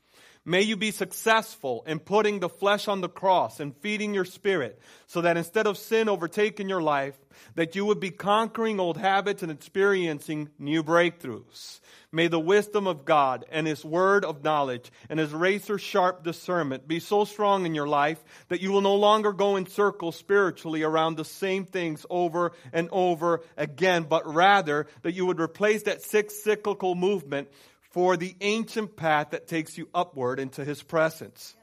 May 0.49 0.61
you 0.61 0.77
be 0.77 0.91
successful 0.91 1.83
in 1.85 1.99
putting 1.99 2.39
the 2.39 2.47
flesh 2.47 2.87
on 2.87 3.01
the 3.01 3.09
cross 3.09 3.59
and 3.59 3.75
feeding 3.81 4.13
your 4.13 4.23
spirit 4.23 4.79
so 5.05 5.19
that 5.19 5.35
instead 5.35 5.67
of 5.67 5.77
sin 5.77 6.07
overtaking 6.07 6.69
your 6.69 6.81
life, 6.81 7.17
that 7.55 7.75
you 7.75 7.83
would 7.83 7.99
be 7.99 8.11
conquering 8.11 8.79
old 8.79 8.95
habits 8.95 9.43
and 9.43 9.51
experiencing 9.51 10.47
new 10.57 10.83
breakthroughs. 10.83 11.81
May 12.13 12.29
the 12.29 12.39
wisdom 12.39 12.87
of 12.87 13.03
God 13.03 13.43
and 13.51 13.67
His 13.67 13.83
word 13.83 14.23
of 14.23 14.41
knowledge 14.41 14.89
and 15.09 15.19
His 15.19 15.33
razor 15.33 15.77
sharp 15.77 16.23
discernment 16.23 16.87
be 16.87 17.01
so 17.01 17.25
strong 17.25 17.65
in 17.65 17.75
your 17.75 17.89
life 17.89 18.23
that 18.47 18.61
you 18.61 18.71
will 18.71 18.79
no 18.79 18.95
longer 18.95 19.33
go 19.33 19.57
in 19.57 19.67
circles 19.67 20.15
spiritually 20.15 20.81
around 20.81 21.17
the 21.17 21.25
same 21.25 21.65
things 21.65 22.05
over 22.09 22.53
and 22.71 22.87
over 22.93 23.41
again, 23.57 24.03
but 24.03 24.33
rather 24.33 24.87
that 25.01 25.13
you 25.13 25.25
would 25.25 25.41
replace 25.41 25.83
that 25.83 26.03
six 26.03 26.41
cyclical 26.41 26.95
movement 26.95 27.49
for 27.97 28.15
the 28.15 28.35
ancient 28.41 28.95
path 28.95 29.31
that 29.31 29.47
takes 29.47 29.75
you 29.75 29.89
upward 29.91 30.39
into 30.39 30.63
his 30.63 30.83
presence. 30.83 31.55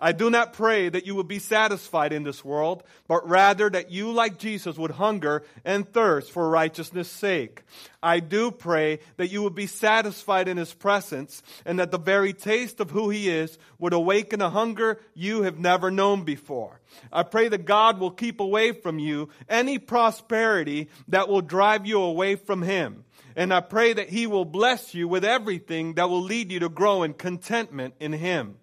I 0.00 0.10
do 0.10 0.30
not 0.30 0.52
pray 0.52 0.88
that 0.88 1.06
you 1.06 1.14
would 1.14 1.28
be 1.28 1.38
satisfied 1.38 2.12
in 2.12 2.24
this 2.24 2.44
world, 2.44 2.82
but 3.06 3.28
rather 3.28 3.70
that 3.70 3.92
you, 3.92 4.10
like 4.10 4.36
Jesus, 4.36 4.76
would 4.76 4.90
hunger 4.90 5.44
and 5.64 5.88
thirst 5.88 6.32
for 6.32 6.50
righteousness' 6.50 7.08
sake. 7.08 7.62
I 8.02 8.18
do 8.18 8.50
pray 8.50 8.98
that 9.16 9.30
you 9.30 9.44
would 9.44 9.54
be 9.54 9.68
satisfied 9.68 10.48
in 10.48 10.56
His 10.56 10.74
presence 10.74 11.40
and 11.64 11.78
that 11.78 11.92
the 11.92 12.00
very 12.00 12.32
taste 12.32 12.80
of 12.80 12.90
who 12.90 13.08
He 13.08 13.28
is 13.28 13.56
would 13.78 13.92
awaken 13.92 14.42
a 14.42 14.50
hunger 14.50 14.98
you 15.14 15.42
have 15.42 15.60
never 15.60 15.92
known 15.92 16.24
before. 16.24 16.80
I 17.12 17.22
pray 17.22 17.46
that 17.46 17.64
God 17.64 18.00
will 18.00 18.10
keep 18.10 18.40
away 18.40 18.72
from 18.72 18.98
you 18.98 19.28
any 19.48 19.78
prosperity 19.78 20.88
that 21.06 21.28
will 21.28 21.42
drive 21.42 21.86
you 21.86 22.00
away 22.00 22.34
from 22.34 22.62
Him. 22.62 23.04
And 23.36 23.52
I 23.52 23.60
pray 23.60 23.92
that 23.92 24.08
He 24.08 24.26
will 24.26 24.46
bless 24.46 24.94
you 24.94 25.06
with 25.06 25.24
everything 25.24 25.94
that 25.94 26.08
will 26.08 26.22
lead 26.22 26.50
you 26.50 26.58
to 26.60 26.68
grow 26.70 27.02
in 27.02 27.12
contentment 27.14 27.94
in 28.00 28.14
Him. 28.14 28.56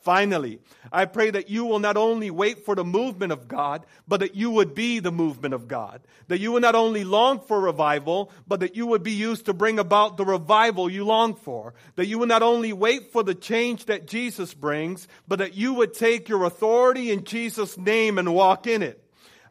Finally, 0.00 0.60
I 0.92 1.06
pray 1.06 1.30
that 1.30 1.50
you 1.50 1.64
will 1.64 1.80
not 1.80 1.96
only 1.96 2.30
wait 2.30 2.64
for 2.64 2.76
the 2.76 2.84
movement 2.84 3.32
of 3.32 3.48
God, 3.48 3.84
but 4.06 4.20
that 4.20 4.36
you 4.36 4.50
would 4.50 4.72
be 4.72 5.00
the 5.00 5.10
movement 5.10 5.54
of 5.54 5.66
God. 5.66 6.02
That 6.28 6.38
you 6.38 6.52
would 6.52 6.62
not 6.62 6.76
only 6.76 7.02
long 7.02 7.40
for 7.40 7.60
revival, 7.60 8.30
but 8.46 8.60
that 8.60 8.76
you 8.76 8.86
would 8.86 9.02
be 9.02 9.12
used 9.12 9.46
to 9.46 9.52
bring 9.52 9.78
about 9.78 10.16
the 10.16 10.24
revival 10.24 10.88
you 10.88 11.04
long 11.04 11.34
for. 11.34 11.74
That 11.96 12.06
you 12.06 12.20
would 12.20 12.28
not 12.28 12.42
only 12.42 12.72
wait 12.72 13.12
for 13.12 13.24
the 13.24 13.34
change 13.34 13.86
that 13.86 14.06
Jesus 14.06 14.54
brings, 14.54 15.08
but 15.26 15.40
that 15.40 15.54
you 15.54 15.74
would 15.74 15.94
take 15.94 16.28
your 16.28 16.44
authority 16.44 17.10
in 17.10 17.24
Jesus' 17.24 17.76
name 17.76 18.18
and 18.18 18.34
walk 18.34 18.66
in 18.68 18.82
it. 18.82 19.02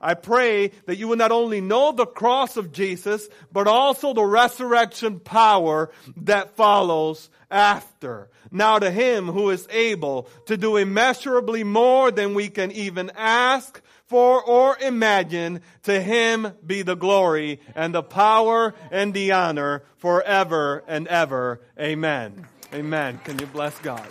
I 0.01 0.13
pray 0.13 0.71
that 0.85 0.97
you 0.97 1.07
will 1.07 1.17
not 1.17 1.31
only 1.31 1.61
know 1.61 1.91
the 1.91 2.05
cross 2.05 2.57
of 2.57 2.71
Jesus, 2.71 3.27
but 3.51 3.67
also 3.67 4.13
the 4.13 4.25
resurrection 4.25 5.19
power 5.19 5.91
that 6.17 6.55
follows 6.55 7.29
after. 7.49 8.29
Now 8.51 8.79
to 8.79 8.91
him 8.91 9.27
who 9.27 9.49
is 9.49 9.67
able 9.69 10.29
to 10.45 10.57
do 10.57 10.77
immeasurably 10.77 11.63
more 11.63 12.11
than 12.11 12.33
we 12.33 12.49
can 12.49 12.71
even 12.71 13.11
ask 13.15 13.81
for 14.07 14.41
or 14.41 14.77
imagine, 14.79 15.61
to 15.83 16.01
him 16.01 16.53
be 16.65 16.81
the 16.81 16.95
glory 16.95 17.59
and 17.75 17.93
the 17.93 18.03
power 18.03 18.73
and 18.89 19.13
the 19.13 19.33
honor 19.33 19.83
forever 19.97 20.83
and 20.87 21.07
ever. 21.07 21.59
Amen. 21.77 22.47
Amen. 22.73 23.19
Can 23.25 23.37
you 23.39 23.45
bless 23.47 23.77
God? 23.79 24.07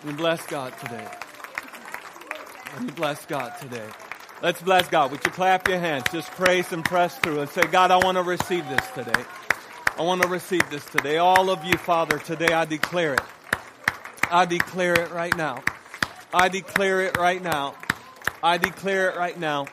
Can 0.00 0.10
you 0.10 0.16
bless 0.16 0.44
God 0.46 0.72
today? 0.78 1.25
Can 2.74 2.86
you 2.86 2.92
bless 2.92 3.24
God 3.26 3.52
today? 3.60 3.86
Let's 4.42 4.60
bless 4.60 4.88
God. 4.88 5.10
Would 5.10 5.24
you 5.24 5.30
clap 5.30 5.66
your 5.68 5.78
hands? 5.78 6.04
Just 6.12 6.30
praise 6.32 6.72
and 6.72 6.84
press 6.84 7.16
through 7.18 7.40
and 7.40 7.48
say, 7.50 7.62
God, 7.62 7.90
I 7.90 7.96
want 7.96 8.18
to 8.18 8.22
receive 8.22 8.68
this 8.68 8.86
today. 8.94 9.24
I 9.98 10.02
want 10.02 10.20
to 10.22 10.28
receive 10.28 10.68
this 10.68 10.84
today. 10.84 11.16
All 11.16 11.48
of 11.48 11.64
you, 11.64 11.76
Father, 11.78 12.18
today 12.18 12.52
I 12.52 12.66
declare 12.66 13.14
it. 13.14 13.22
I 14.30 14.44
declare 14.44 15.00
it 15.00 15.10
right 15.10 15.34
now. 15.36 15.62
I 16.34 16.48
declare 16.48 17.00
it 17.02 17.16
right 17.16 17.42
now. 17.42 17.74
I 18.42 18.58
declare 18.58 19.10
it 19.10 19.16
right 19.16 19.38
now. 19.38 19.66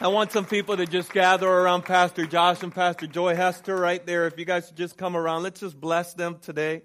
I 0.00 0.08
want 0.08 0.32
some 0.32 0.44
people 0.44 0.76
to 0.76 0.86
just 0.86 1.12
gather 1.12 1.48
around 1.48 1.84
Pastor 1.84 2.26
Josh 2.26 2.64
and 2.64 2.74
Pastor 2.74 3.06
Joy 3.06 3.36
Hester 3.36 3.76
right 3.76 4.04
there. 4.04 4.26
If 4.26 4.38
you 4.38 4.44
guys 4.44 4.72
just 4.72 4.96
come 4.96 5.16
around, 5.16 5.44
let's 5.44 5.60
just 5.60 5.80
bless 5.80 6.14
them 6.14 6.38
today. 6.40 6.82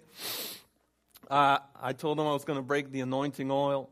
Uh, 1.28 1.58
I 1.82 1.94
told 1.94 2.20
them 2.20 2.28
I 2.28 2.34
was 2.34 2.46
going 2.46 2.60
to 2.60 2.64
break 2.64 2.92
the 2.92 3.02
anointing 3.02 3.50
oil. 3.50 3.90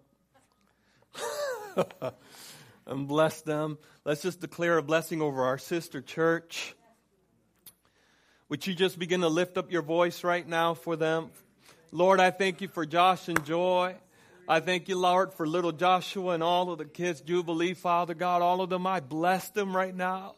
and 2.85 3.07
bless 3.07 3.41
them. 3.41 3.77
Let's 4.05 4.21
just 4.21 4.41
declare 4.41 4.77
a 4.77 4.83
blessing 4.83 5.21
over 5.21 5.43
our 5.43 5.57
sister 5.57 6.01
church. 6.01 6.75
Would 8.49 8.65
you 8.65 8.73
just 8.73 8.97
begin 8.97 9.21
to 9.21 9.27
lift 9.27 9.57
up 9.57 9.71
your 9.71 9.81
voice 9.81 10.23
right 10.23 10.47
now 10.47 10.73
for 10.73 10.95
them? 10.95 11.29
Lord, 11.91 12.19
I 12.19 12.31
thank 12.31 12.61
you 12.61 12.67
for 12.67 12.85
Josh 12.85 13.27
and 13.27 13.43
Joy. 13.45 13.95
I 14.47 14.61
thank 14.61 14.87
you, 14.87 14.97
Lord, 14.97 15.33
for 15.33 15.45
little 15.45 15.73
Joshua 15.73 16.33
and 16.33 16.41
all 16.41 16.71
of 16.71 16.77
the 16.77 16.85
kids, 16.85 17.19
Jubilee, 17.19 17.73
Father 17.73 18.13
God, 18.13 18.41
all 18.41 18.61
of 18.61 18.69
them. 18.69 18.87
I 18.87 19.01
bless 19.01 19.49
them 19.49 19.75
right 19.75 19.93
now. 19.93 20.35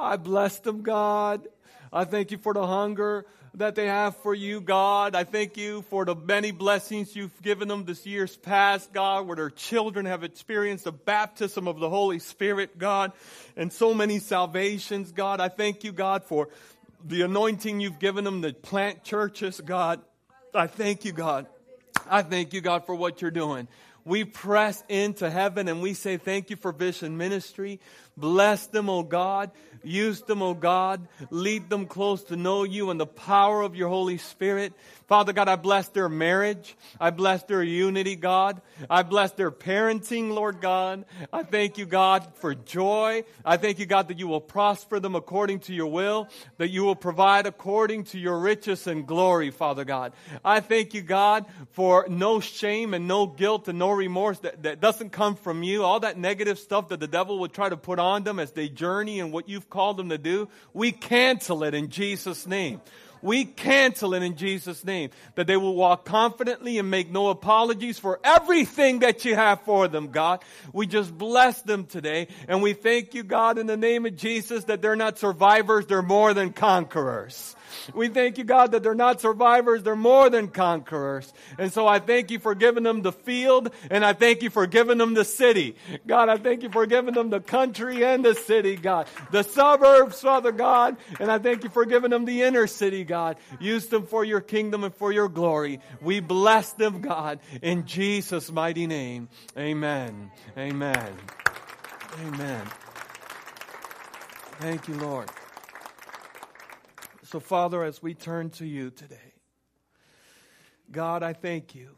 I 0.00 0.16
bless 0.16 0.60
them, 0.60 0.82
God. 0.82 1.46
I 1.92 2.04
thank 2.04 2.30
you 2.30 2.38
for 2.38 2.54
the 2.54 2.66
hunger 2.66 3.26
that 3.54 3.74
they 3.74 3.86
have 3.86 4.16
for 4.16 4.34
you, 4.34 4.60
God. 4.60 5.14
I 5.14 5.24
thank 5.24 5.56
you 5.56 5.82
for 5.82 6.04
the 6.04 6.14
many 6.14 6.52
blessings 6.52 7.14
you've 7.14 7.42
given 7.42 7.68
them 7.68 7.84
this 7.84 8.06
year's 8.06 8.36
past, 8.36 8.92
God, 8.92 9.26
where 9.26 9.36
their 9.36 9.50
children 9.50 10.06
have 10.06 10.24
experienced 10.24 10.84
the 10.84 10.92
baptism 10.92 11.68
of 11.68 11.78
the 11.78 11.90
Holy 11.90 12.18
Spirit, 12.18 12.78
God, 12.78 13.12
and 13.56 13.72
so 13.72 13.92
many 13.92 14.18
salvations, 14.18 15.12
God. 15.12 15.40
I 15.40 15.48
thank 15.48 15.84
you, 15.84 15.92
God, 15.92 16.24
for 16.24 16.48
the 17.04 17.22
anointing 17.22 17.80
you've 17.80 17.98
given 17.98 18.24
them 18.24 18.40
to 18.42 18.52
plant 18.54 19.04
churches, 19.04 19.60
God. 19.60 20.00
I 20.54 20.66
thank 20.66 21.04
you, 21.04 21.12
God. 21.12 21.46
I 22.08 22.22
thank 22.22 22.54
you, 22.54 22.60
God, 22.60 22.86
for 22.86 22.94
what 22.94 23.20
you're 23.20 23.30
doing. 23.30 23.68
We 24.04 24.24
press 24.24 24.82
into 24.88 25.30
heaven 25.30 25.68
and 25.68 25.80
we 25.80 25.94
say 25.94 26.16
thank 26.16 26.50
you 26.50 26.56
for 26.56 26.72
Vision 26.72 27.16
Ministry. 27.16 27.80
Bless 28.16 28.66
them, 28.66 28.90
O 28.90 29.02
God. 29.02 29.52
Use 29.82 30.20
them, 30.22 30.42
O 30.42 30.54
God. 30.54 31.06
Lead 31.30 31.68
them 31.70 31.86
close 31.86 32.24
to 32.24 32.36
know 32.36 32.62
you 32.64 32.90
and 32.90 33.00
the 33.00 33.06
power 33.06 33.62
of 33.62 33.76
your 33.76 33.88
Holy 33.88 34.18
Spirit. 34.18 34.72
Father 35.06 35.34
God, 35.34 35.48
I 35.48 35.56
bless 35.56 35.88
their 35.88 36.08
marriage. 36.08 36.74
I 36.98 37.10
bless 37.10 37.42
their 37.42 37.62
unity, 37.62 38.16
God. 38.16 38.62
I 38.88 39.02
bless 39.02 39.32
their 39.32 39.50
parenting, 39.50 40.30
Lord 40.30 40.62
God. 40.62 41.04
I 41.30 41.42
thank 41.42 41.76
you, 41.76 41.84
God, 41.84 42.26
for 42.36 42.54
joy. 42.54 43.24
I 43.44 43.58
thank 43.58 43.78
you, 43.78 43.84
God, 43.84 44.08
that 44.08 44.18
you 44.18 44.26
will 44.26 44.40
prosper 44.40 45.00
them 45.00 45.14
according 45.14 45.60
to 45.60 45.74
your 45.74 45.88
will, 45.88 46.28
that 46.56 46.70
you 46.70 46.84
will 46.84 46.96
provide 46.96 47.46
according 47.46 48.04
to 48.04 48.18
your 48.18 48.38
riches 48.38 48.86
and 48.86 49.06
glory, 49.06 49.50
Father 49.50 49.84
God. 49.84 50.14
I 50.44 50.60
thank 50.60 50.94
you, 50.94 51.02
God, 51.02 51.44
for 51.72 52.06
no 52.08 52.40
shame 52.40 52.94
and 52.94 53.06
no 53.06 53.26
guilt 53.26 53.68
and 53.68 53.78
no 53.78 53.90
remorse 53.90 54.38
that, 54.38 54.62
that 54.62 54.80
doesn't 54.80 55.10
come 55.10 55.36
from 55.36 55.62
you. 55.62 55.84
All 55.84 56.00
that 56.00 56.16
negative 56.16 56.58
stuff 56.58 56.88
that 56.88 57.00
the 57.00 57.06
devil 57.06 57.40
would 57.40 57.52
try 57.52 57.68
to 57.68 57.76
put 57.76 57.98
on 57.98 58.22
them 58.24 58.38
as 58.38 58.52
they 58.52 58.68
journey 58.68 59.20
and 59.20 59.30
what 59.30 59.48
you've 59.48 59.68
called 59.72 59.96
them 59.96 60.10
to 60.10 60.18
do, 60.18 60.48
we 60.74 60.92
cancel 60.92 61.64
it 61.64 61.74
in 61.74 61.88
Jesus' 61.88 62.46
name. 62.46 62.80
We 63.22 63.44
cancel 63.44 64.14
it 64.14 64.22
in 64.22 64.36
Jesus' 64.36 64.84
name. 64.84 65.10
That 65.36 65.46
they 65.46 65.56
will 65.56 65.74
walk 65.74 66.04
confidently 66.04 66.78
and 66.78 66.90
make 66.90 67.10
no 67.10 67.28
apologies 67.28 67.98
for 67.98 68.20
everything 68.22 68.98
that 68.98 69.24
you 69.24 69.34
have 69.34 69.62
for 69.62 69.88
them, 69.88 70.08
God. 70.08 70.44
We 70.72 70.86
just 70.86 71.16
bless 71.16 71.62
them 71.62 71.86
today. 71.86 72.28
And 72.48 72.62
we 72.62 72.74
thank 72.74 73.14
you, 73.14 73.22
God, 73.22 73.58
in 73.58 73.66
the 73.66 73.76
name 73.76 74.04
of 74.06 74.16
Jesus, 74.16 74.64
that 74.64 74.82
they're 74.82 74.96
not 74.96 75.18
survivors, 75.18 75.86
they're 75.86 76.02
more 76.02 76.34
than 76.34 76.52
conquerors. 76.52 77.56
We 77.94 78.08
thank 78.08 78.38
you, 78.38 78.44
God, 78.44 78.72
that 78.72 78.82
they're 78.82 78.94
not 78.94 79.20
survivors, 79.20 79.82
they're 79.82 79.96
more 79.96 80.30
than 80.30 80.48
conquerors. 80.48 81.32
And 81.58 81.72
so 81.72 81.86
I 81.86 81.98
thank 81.98 82.30
you 82.30 82.38
for 82.38 82.54
giving 82.54 82.82
them 82.82 83.02
the 83.02 83.12
field, 83.12 83.70
and 83.90 84.04
I 84.04 84.12
thank 84.12 84.42
you 84.42 84.50
for 84.50 84.66
giving 84.66 84.98
them 84.98 85.14
the 85.14 85.24
city. 85.24 85.76
God, 86.06 86.28
I 86.28 86.36
thank 86.36 86.62
you 86.62 86.70
for 86.70 86.86
giving 86.86 87.14
them 87.14 87.30
the 87.30 87.40
country 87.40 88.04
and 88.04 88.24
the 88.24 88.34
city, 88.34 88.76
God. 88.76 89.06
The 89.30 89.42
suburbs, 89.42 90.20
Father 90.20 90.52
God, 90.52 90.96
and 91.20 91.30
I 91.30 91.38
thank 91.38 91.64
you 91.64 91.70
for 91.70 91.84
giving 91.84 92.10
them 92.10 92.24
the 92.24 92.42
inner 92.42 92.66
city, 92.66 93.04
God. 93.04 93.36
Use 93.60 93.86
them 93.86 94.06
for 94.06 94.24
your 94.24 94.40
kingdom 94.40 94.84
and 94.84 94.94
for 94.94 95.12
your 95.12 95.28
glory. 95.28 95.80
We 96.00 96.20
bless 96.20 96.72
them, 96.72 97.00
God, 97.00 97.40
in 97.60 97.86
Jesus' 97.86 98.50
mighty 98.50 98.86
name. 98.86 99.28
Amen. 99.56 100.30
Amen. 100.56 101.12
Amen. 102.20 102.62
Thank 104.60 104.86
you, 104.86 104.94
Lord. 104.94 105.28
So, 107.32 107.40
Father, 107.40 107.82
as 107.82 108.02
we 108.02 108.12
turn 108.12 108.50
to 108.50 108.66
you 108.66 108.90
today, 108.90 109.16
God, 110.90 111.22
I 111.22 111.32
thank 111.32 111.74
you 111.74 111.96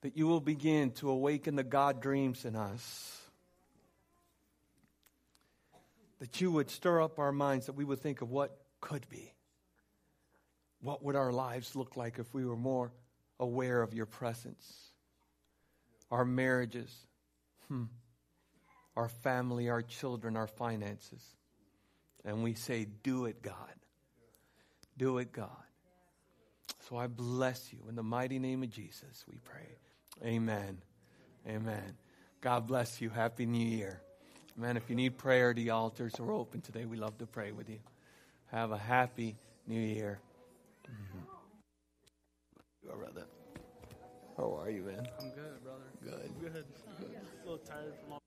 that 0.00 0.16
you 0.16 0.26
will 0.26 0.40
begin 0.40 0.92
to 0.92 1.10
awaken 1.10 1.54
the 1.54 1.62
God 1.62 2.00
dreams 2.00 2.46
in 2.46 2.56
us. 2.56 3.20
That 6.20 6.40
you 6.40 6.50
would 6.50 6.70
stir 6.70 7.02
up 7.02 7.18
our 7.18 7.30
minds, 7.30 7.66
that 7.66 7.74
we 7.74 7.84
would 7.84 8.00
think 8.00 8.22
of 8.22 8.30
what 8.30 8.58
could 8.80 9.06
be. 9.10 9.34
What 10.80 11.04
would 11.04 11.14
our 11.14 11.30
lives 11.30 11.76
look 11.76 11.98
like 11.98 12.18
if 12.18 12.32
we 12.32 12.46
were 12.46 12.56
more 12.56 12.94
aware 13.38 13.82
of 13.82 13.92
your 13.92 14.06
presence? 14.06 14.66
Our 16.10 16.24
marriages, 16.24 16.90
hmm, 17.68 17.84
our 18.96 19.10
family, 19.10 19.68
our 19.68 19.82
children, 19.82 20.38
our 20.38 20.46
finances. 20.46 21.22
And 22.24 22.42
we 22.42 22.54
say, 22.54 22.86
Do 23.02 23.26
it, 23.26 23.42
God. 23.42 23.74
Do 24.98 25.18
it, 25.18 25.32
God. 25.32 25.50
So 26.88 26.96
I 26.96 27.06
bless 27.06 27.72
you. 27.72 27.80
In 27.88 27.96
the 27.96 28.02
mighty 28.02 28.38
name 28.38 28.62
of 28.62 28.70
Jesus, 28.70 29.24
we 29.28 29.38
pray. 29.44 29.66
Amen. 30.24 30.78
Amen. 31.46 31.96
God 32.40 32.66
bless 32.66 33.00
you. 33.00 33.10
Happy 33.10 33.44
New 33.46 33.66
Year. 33.66 34.00
Man, 34.56 34.76
if 34.76 34.88
you 34.88 34.96
need 34.96 35.18
prayer, 35.18 35.52
the 35.52 35.70
altars 35.70 36.18
are 36.18 36.32
open 36.32 36.60
today. 36.60 36.84
We 36.86 36.96
love 36.96 37.18
to 37.18 37.26
pray 37.26 37.52
with 37.52 37.68
you. 37.68 37.78
Have 38.46 38.70
a 38.72 38.78
happy 38.78 39.36
New 39.66 39.80
Year. 39.80 40.18
Mm-hmm. 40.88 41.24
brother. 42.98 43.26
How 44.36 44.58
are 44.60 44.70
you, 44.70 44.82
man? 44.82 45.08
I'm 45.20 45.30
good, 45.30 45.62
brother. 45.64 45.84
Good. 46.04 46.30
Good. 46.40 46.64
good. 47.00 47.10
A 47.42 47.44
little 47.44 47.58
tired 47.58 47.94
from 48.02 48.12
all 48.12 48.22